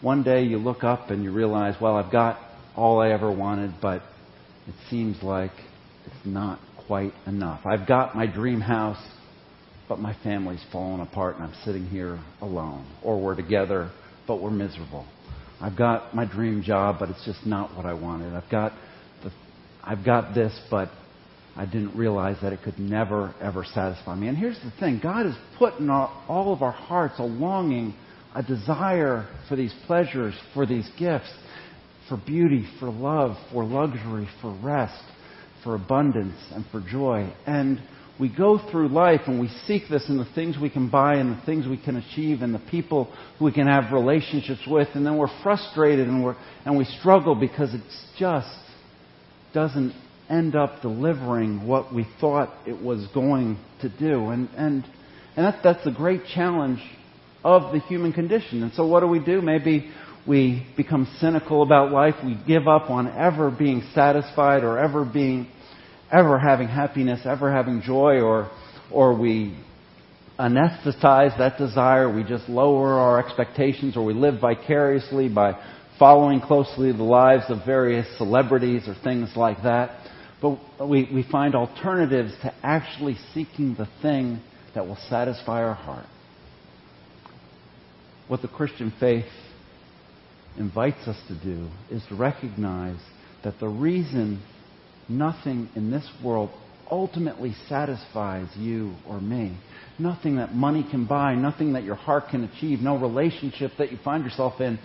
one 0.00 0.22
day 0.22 0.42
you 0.42 0.58
look 0.58 0.84
up 0.84 1.10
and 1.10 1.22
you 1.22 1.32
realize, 1.32 1.74
well, 1.80 1.96
I've 1.96 2.12
got 2.12 2.38
all 2.74 3.00
I 3.00 3.10
ever 3.10 3.32
wanted, 3.32 3.74
but 3.80 4.02
it 4.66 4.74
seems 4.90 5.22
like 5.22 5.52
it's 6.06 6.26
not 6.26 6.58
quite 6.86 7.12
enough. 7.26 7.60
I've 7.64 7.86
got 7.86 8.14
my 8.14 8.26
dream 8.26 8.60
house, 8.60 9.02
but 9.88 9.98
my 9.98 10.16
family's 10.22 10.64
fallen 10.72 11.00
apart 11.00 11.36
and 11.36 11.44
I'm 11.44 11.54
sitting 11.64 11.86
here 11.86 12.18
alone. 12.40 12.86
Or 13.02 13.20
we're 13.20 13.36
together, 13.36 13.90
but 14.26 14.42
we're 14.42 14.50
miserable. 14.50 15.06
I've 15.60 15.76
got 15.76 16.14
my 16.14 16.24
dream 16.24 16.62
job, 16.62 16.96
but 16.98 17.08
it's 17.08 17.24
just 17.24 17.46
not 17.46 17.74
what 17.76 17.86
I 17.86 17.94
wanted. 17.94 18.34
I've 18.34 18.50
got 18.50 18.72
the, 19.22 19.32
I've 19.82 20.04
got 20.04 20.34
this, 20.34 20.58
but 20.70 20.90
I 21.56 21.64
didn't 21.64 21.96
realize 21.96 22.36
that 22.42 22.52
it 22.52 22.60
could 22.62 22.78
never, 22.78 23.34
ever 23.40 23.64
satisfy 23.64 24.14
me. 24.14 24.28
And 24.28 24.36
here's 24.36 24.58
the 24.60 24.72
thing 24.78 25.00
God 25.02 25.24
has 25.24 25.34
put 25.58 25.78
in 25.78 25.88
our, 25.88 26.08
all 26.28 26.52
of 26.52 26.62
our 26.62 26.72
hearts 26.72 27.14
a 27.18 27.22
longing, 27.22 27.94
a 28.34 28.42
desire 28.42 29.26
for 29.48 29.56
these 29.56 29.74
pleasures, 29.86 30.34
for 30.52 30.66
these 30.66 30.88
gifts, 30.98 31.32
for 32.08 32.18
beauty, 32.18 32.66
for 32.78 32.90
love, 32.90 33.36
for 33.52 33.64
luxury, 33.64 34.28
for 34.42 34.54
rest, 34.62 35.02
for 35.64 35.74
abundance, 35.74 36.36
and 36.52 36.66
for 36.70 36.80
joy. 36.80 37.32
And 37.46 37.80
we 38.18 38.34
go 38.34 38.58
through 38.70 38.88
life 38.88 39.22
and 39.26 39.38
we 39.38 39.48
seek 39.66 39.82
this 39.90 40.08
in 40.08 40.16
the 40.16 40.24
things 40.34 40.56
we 40.60 40.70
can 40.70 40.88
buy 40.88 41.16
and 41.16 41.36
the 41.36 41.44
things 41.44 41.66
we 41.66 41.76
can 41.76 41.96
achieve 41.96 42.42
and 42.42 42.54
the 42.54 42.62
people 42.70 43.12
we 43.40 43.52
can 43.52 43.66
have 43.66 43.92
relationships 43.92 44.62
with, 44.66 44.88
and 44.94 45.04
then 45.04 45.18
we're 45.18 45.42
frustrated 45.42 46.08
and, 46.08 46.24
we're, 46.24 46.36
and 46.64 46.76
we 46.78 46.84
struggle 46.84 47.34
because 47.34 47.74
it 47.74 47.82
just 48.18 48.48
doesn't 49.52 49.94
end 50.28 50.56
up 50.56 50.82
delivering 50.82 51.66
what 51.66 51.94
we 51.94 52.06
thought 52.20 52.52
it 52.66 52.82
was 52.82 53.06
going 53.14 53.58
to 53.80 53.88
do. 53.88 54.28
And, 54.30 54.48
and, 54.56 54.84
and 55.36 55.46
that, 55.46 55.60
that's 55.62 55.84
the 55.84 55.92
great 55.92 56.22
challenge 56.34 56.80
of 57.44 57.72
the 57.72 57.80
human 57.80 58.12
condition. 58.12 58.62
And 58.62 58.72
so 58.72 58.86
what 58.86 59.00
do 59.00 59.06
we 59.06 59.20
do? 59.20 59.40
Maybe 59.40 59.90
we 60.26 60.66
become 60.76 61.06
cynical 61.20 61.62
about 61.62 61.92
life. 61.92 62.14
We 62.24 62.36
give 62.46 62.66
up 62.66 62.90
on 62.90 63.06
ever 63.08 63.50
being 63.50 63.82
satisfied 63.94 64.64
or 64.64 64.78
ever 64.78 65.04
being, 65.04 65.46
ever 66.12 66.38
having 66.38 66.68
happiness, 66.68 67.20
ever 67.24 67.52
having 67.52 67.82
joy, 67.82 68.20
or, 68.20 68.50
or 68.90 69.18
we 69.18 69.56
anesthetize 70.38 71.36
that 71.38 71.58
desire. 71.58 72.14
We 72.14 72.24
just 72.24 72.48
lower 72.48 72.98
our 72.98 73.24
expectations 73.24 73.96
or 73.96 74.04
we 74.04 74.14
live 74.14 74.40
vicariously 74.40 75.28
by 75.28 75.60
following 75.98 76.40
closely 76.40 76.92
the 76.92 77.02
lives 77.02 77.44
of 77.48 77.64
various 77.64 78.06
celebrities 78.18 78.86
or 78.86 78.94
things 79.02 79.30
like 79.34 79.62
that. 79.62 80.10
But 80.42 80.58
we, 80.86 81.08
we 81.12 81.24
find 81.30 81.54
alternatives 81.54 82.32
to 82.42 82.54
actually 82.62 83.16
seeking 83.32 83.74
the 83.74 83.88
thing 84.02 84.40
that 84.74 84.86
will 84.86 84.98
satisfy 85.08 85.62
our 85.64 85.74
heart. 85.74 86.06
What 88.28 88.42
the 88.42 88.48
Christian 88.48 88.92
faith 89.00 89.24
invites 90.58 91.06
us 91.06 91.16
to 91.28 91.34
do 91.42 91.68
is 91.90 92.02
to 92.08 92.16
recognize 92.16 92.98
that 93.44 93.58
the 93.60 93.68
reason 93.68 94.42
nothing 95.08 95.68
in 95.74 95.90
this 95.90 96.08
world 96.22 96.50
ultimately 96.90 97.54
satisfies 97.68 98.48
you 98.56 98.94
or 99.08 99.20
me. 99.20 99.58
Nothing 99.98 100.36
that 100.36 100.54
money 100.54 100.86
can 100.88 101.06
buy, 101.06 101.34
nothing 101.34 101.72
that 101.72 101.84
your 101.84 101.94
heart 101.94 102.24
can 102.30 102.44
achieve, 102.44 102.80
no 102.80 102.98
relationship 102.98 103.72
that 103.78 103.90
you 103.90 103.98
find 104.04 104.24
yourself 104.24 104.60
in 104.60 104.78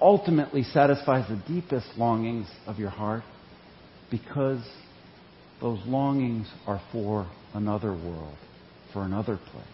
ultimately 0.00 0.62
satisfies 0.62 1.28
the 1.28 1.42
deepest 1.52 1.86
longings 1.96 2.46
of 2.66 2.78
your 2.78 2.90
heart 2.90 3.22
because 4.10 4.62
those 5.60 5.80
longings 5.86 6.46
are 6.66 6.80
for 6.92 7.26
another 7.54 7.92
world, 7.92 8.36
for 8.92 9.02
another 9.02 9.38
place. 9.52 9.64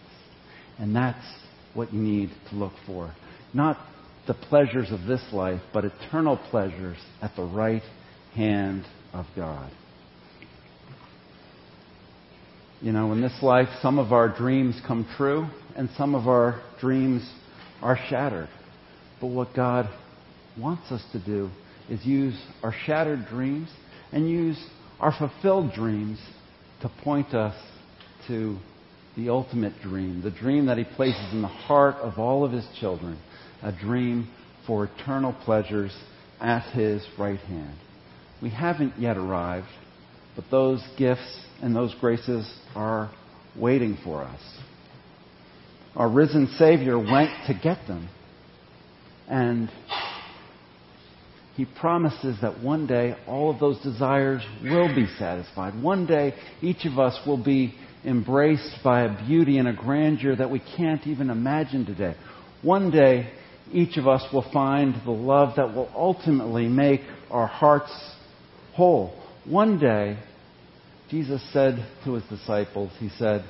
And 0.79 0.95
that's 0.95 1.25
what 1.73 1.93
you 1.93 1.99
need 1.99 2.29
to 2.49 2.55
look 2.55 2.73
for. 2.85 3.13
Not 3.53 3.77
the 4.25 4.33
pleasures 4.33 4.91
of 4.91 5.05
this 5.05 5.21
life, 5.31 5.61
but 5.73 5.85
eternal 5.85 6.37
pleasures 6.49 6.97
at 7.21 7.35
the 7.35 7.43
right 7.43 7.83
hand 8.33 8.85
of 9.13 9.25
God. 9.35 9.71
You 12.81 12.91
know, 12.91 13.13
in 13.13 13.21
this 13.21 13.37
life, 13.41 13.69
some 13.81 13.97
of 13.97 14.11
our 14.11 14.27
dreams 14.27 14.79
come 14.85 15.07
true 15.15 15.47
and 15.75 15.89
some 15.97 16.15
of 16.15 16.27
our 16.27 16.61
dreams 16.81 17.27
are 17.81 17.97
shattered. 18.09 18.49
But 19.21 19.27
what 19.27 19.55
God 19.55 19.89
wants 20.59 20.91
us 20.91 21.01
to 21.13 21.23
do 21.23 21.49
is 21.89 22.05
use 22.05 22.39
our 22.61 22.73
shattered 22.85 23.25
dreams 23.27 23.69
and 24.11 24.29
use 24.29 24.61
our 24.99 25.13
fulfilled 25.17 25.73
dreams 25.73 26.19
to 26.81 26.91
point 27.03 27.33
us 27.33 27.55
to 28.27 28.57
the 29.15 29.29
ultimate 29.29 29.73
dream, 29.81 30.21
the 30.21 30.31
dream 30.31 30.65
that 30.65 30.77
He 30.77 30.83
places 30.83 31.31
in 31.31 31.41
the 31.41 31.47
heart 31.47 31.95
of 31.95 32.19
all 32.19 32.43
of 32.43 32.51
His 32.51 32.67
children, 32.79 33.19
a 33.61 33.71
dream 33.71 34.29
for 34.67 34.85
eternal 34.85 35.33
pleasures 35.45 35.95
at 36.41 36.69
His 36.73 37.05
right 37.17 37.39
hand. 37.39 37.77
We 38.43 38.49
haven't 38.49 38.99
yet 38.99 39.15
arrived, 39.15 39.67
but 40.35 40.43
those 40.51 40.83
gifts 40.97 41.39
and 41.61 41.73
those 41.73 41.95
graces 42.01 42.45
are 42.75 43.09
waiting 43.57 43.97
for 44.03 44.21
us. 44.21 44.41
Our 45.95 46.09
risen 46.09 46.47
Savior 46.57 46.97
went 46.97 47.29
to 47.47 47.53
get 47.53 47.87
them. 47.87 48.09
And 49.29 49.71
he 51.55 51.63
promises 51.63 52.35
that 52.41 52.61
one 52.61 52.85
day 52.85 53.15
all 53.27 53.49
of 53.49 53.61
those 53.61 53.79
desires 53.81 54.43
will 54.61 54.93
be 54.93 55.07
satisfied. 55.17 55.81
One 55.81 56.05
day 56.05 56.33
each 56.61 56.83
of 56.83 56.99
us 56.99 57.17
will 57.25 57.41
be 57.41 57.73
embraced 58.03 58.79
by 58.83 59.03
a 59.03 59.25
beauty 59.25 59.57
and 59.57 59.69
a 59.69 59.73
grandeur 59.73 60.35
that 60.35 60.51
we 60.51 60.61
can't 60.75 61.07
even 61.07 61.29
imagine 61.29 61.85
today. 61.85 62.15
One 62.61 62.91
day 62.91 63.31
each 63.71 63.95
of 63.95 64.05
us 64.05 64.21
will 64.33 64.45
find 64.51 64.95
the 65.05 65.11
love 65.11 65.55
that 65.55 65.73
will 65.73 65.89
ultimately 65.95 66.67
make 66.67 67.01
our 67.31 67.47
hearts 67.47 67.91
whole. 68.73 69.13
One 69.45 69.79
day 69.79 70.17
Jesus 71.09 71.43
said 71.53 71.85
to 72.05 72.13
his 72.13 72.23
disciples, 72.23 72.91
He 72.99 73.09
said, 73.09 73.45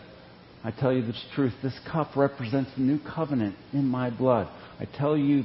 I 0.64 0.72
tell 0.72 0.92
you 0.92 1.02
the 1.02 1.14
truth, 1.36 1.54
this 1.62 1.78
cup 1.90 2.16
represents 2.16 2.72
the 2.76 2.82
new 2.82 3.00
covenant 3.00 3.56
in 3.72 3.86
my 3.86 4.10
blood. 4.10 4.50
I 4.80 4.86
tell 4.86 5.18
you, 5.18 5.44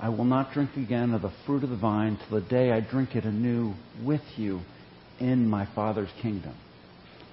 I 0.00 0.08
will 0.08 0.24
not 0.24 0.52
drink 0.52 0.70
again 0.76 1.12
of 1.12 1.22
the 1.22 1.32
fruit 1.46 1.64
of 1.64 1.70
the 1.70 1.76
vine 1.76 2.18
till 2.18 2.40
the 2.40 2.48
day 2.48 2.72
I 2.72 2.80
drink 2.80 3.14
it 3.14 3.24
anew 3.24 3.74
with 4.04 4.22
you 4.36 4.60
in 5.20 5.48
my 5.48 5.68
Father's 5.74 6.10
kingdom. 6.20 6.54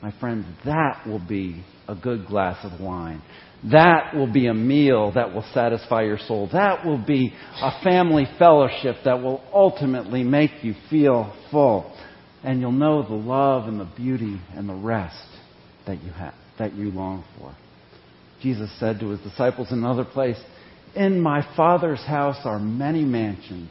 My 0.02 0.12
friends, 0.20 0.46
that 0.66 1.06
will 1.06 1.20
be 1.26 1.64
a 1.88 1.96
good 1.96 2.26
glass 2.26 2.58
of 2.64 2.80
wine. 2.80 3.22
That 3.72 4.16
will 4.16 4.32
be 4.32 4.48
a 4.48 4.54
meal 4.54 5.12
that 5.14 5.34
will 5.34 5.46
satisfy 5.54 6.04
your 6.04 6.18
soul. 6.18 6.50
That 6.52 6.84
will 6.84 6.98
be 6.98 7.34
a 7.62 7.84
family 7.84 8.26
fellowship 8.40 8.98
that 9.06 9.22
will 9.22 9.44
ultimately 9.54 10.24
make 10.24 10.64
you 10.64 10.74
feel 10.90 11.32
full 11.52 11.96
and 12.44 12.60
you'll 12.60 12.72
know 12.72 13.04
the 13.04 13.14
love 13.14 13.68
and 13.68 13.80
the 13.80 13.90
beauty 13.96 14.40
and 14.56 14.68
the 14.68 14.74
rest 14.74 15.28
that 15.86 16.02
you 16.02 16.12
have, 16.12 16.34
that 16.58 16.74
you 16.74 16.90
long 16.90 17.24
for. 17.38 17.56
Jesus 18.42 18.72
said 18.80 19.00
to 19.00 19.10
his 19.10 19.20
disciples 19.20 19.72
in 19.72 19.78
another 19.78 20.06
place, 20.06 20.38
In 20.96 21.22
my 21.22 21.46
Father's 21.56 22.04
house 22.04 22.40
are 22.44 22.60
many 22.60 23.06
mansions. 23.06 23.70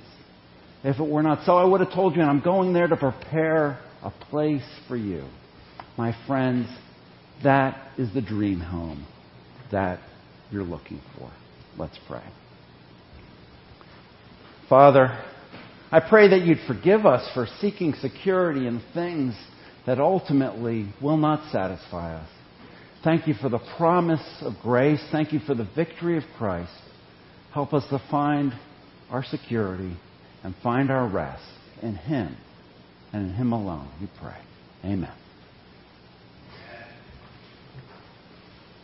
If 0.84 1.00
it 1.00 1.08
were 1.08 1.22
not 1.22 1.44
so, 1.44 1.56
I 1.56 1.64
would 1.64 1.80
have 1.80 1.92
told 1.92 2.14
you, 2.14 2.22
and 2.22 2.30
I'm 2.30 2.40
going 2.40 2.72
there 2.72 2.86
to 2.86 2.96
prepare 2.96 3.80
a 4.02 4.10
place 4.30 4.62
for 4.86 4.96
you. 4.96 5.24
My 5.96 6.14
friends, 6.26 6.68
that 7.42 7.78
is 7.98 8.12
the 8.14 8.22
dream 8.22 8.60
home 8.60 9.06
that 9.72 10.00
you're 10.50 10.64
looking 10.64 11.00
for. 11.16 11.30
Let's 11.78 11.98
pray. 12.08 12.24
Father, 14.68 15.18
I 15.90 16.00
pray 16.00 16.28
that 16.28 16.42
you'd 16.42 16.60
forgive 16.66 17.06
us 17.06 17.28
for 17.34 17.46
seeking 17.60 17.94
security 17.94 18.66
in 18.66 18.82
things 18.94 19.34
that 19.86 19.98
ultimately 19.98 20.92
will 21.02 21.16
not 21.16 21.50
satisfy 21.50 22.14
us. 22.14 22.28
Thank 23.02 23.26
you 23.26 23.34
for 23.34 23.48
the 23.48 23.60
promise 23.76 24.42
of 24.42 24.54
grace. 24.62 25.02
Thank 25.10 25.32
you 25.32 25.40
for 25.40 25.54
the 25.54 25.68
victory 25.74 26.16
of 26.18 26.24
Christ. 26.36 26.72
Help 27.52 27.72
us 27.72 27.84
to 27.90 28.00
find 28.10 28.52
our 29.10 29.24
security 29.24 29.96
and 30.44 30.54
find 30.62 30.90
our 30.90 31.08
rest 31.08 31.42
in 31.82 31.96
Him 31.96 32.36
and 33.12 33.30
in 33.30 33.34
Him 33.34 33.52
alone, 33.52 33.90
we 34.00 34.08
pray. 34.20 34.36
Amen. 34.84 35.12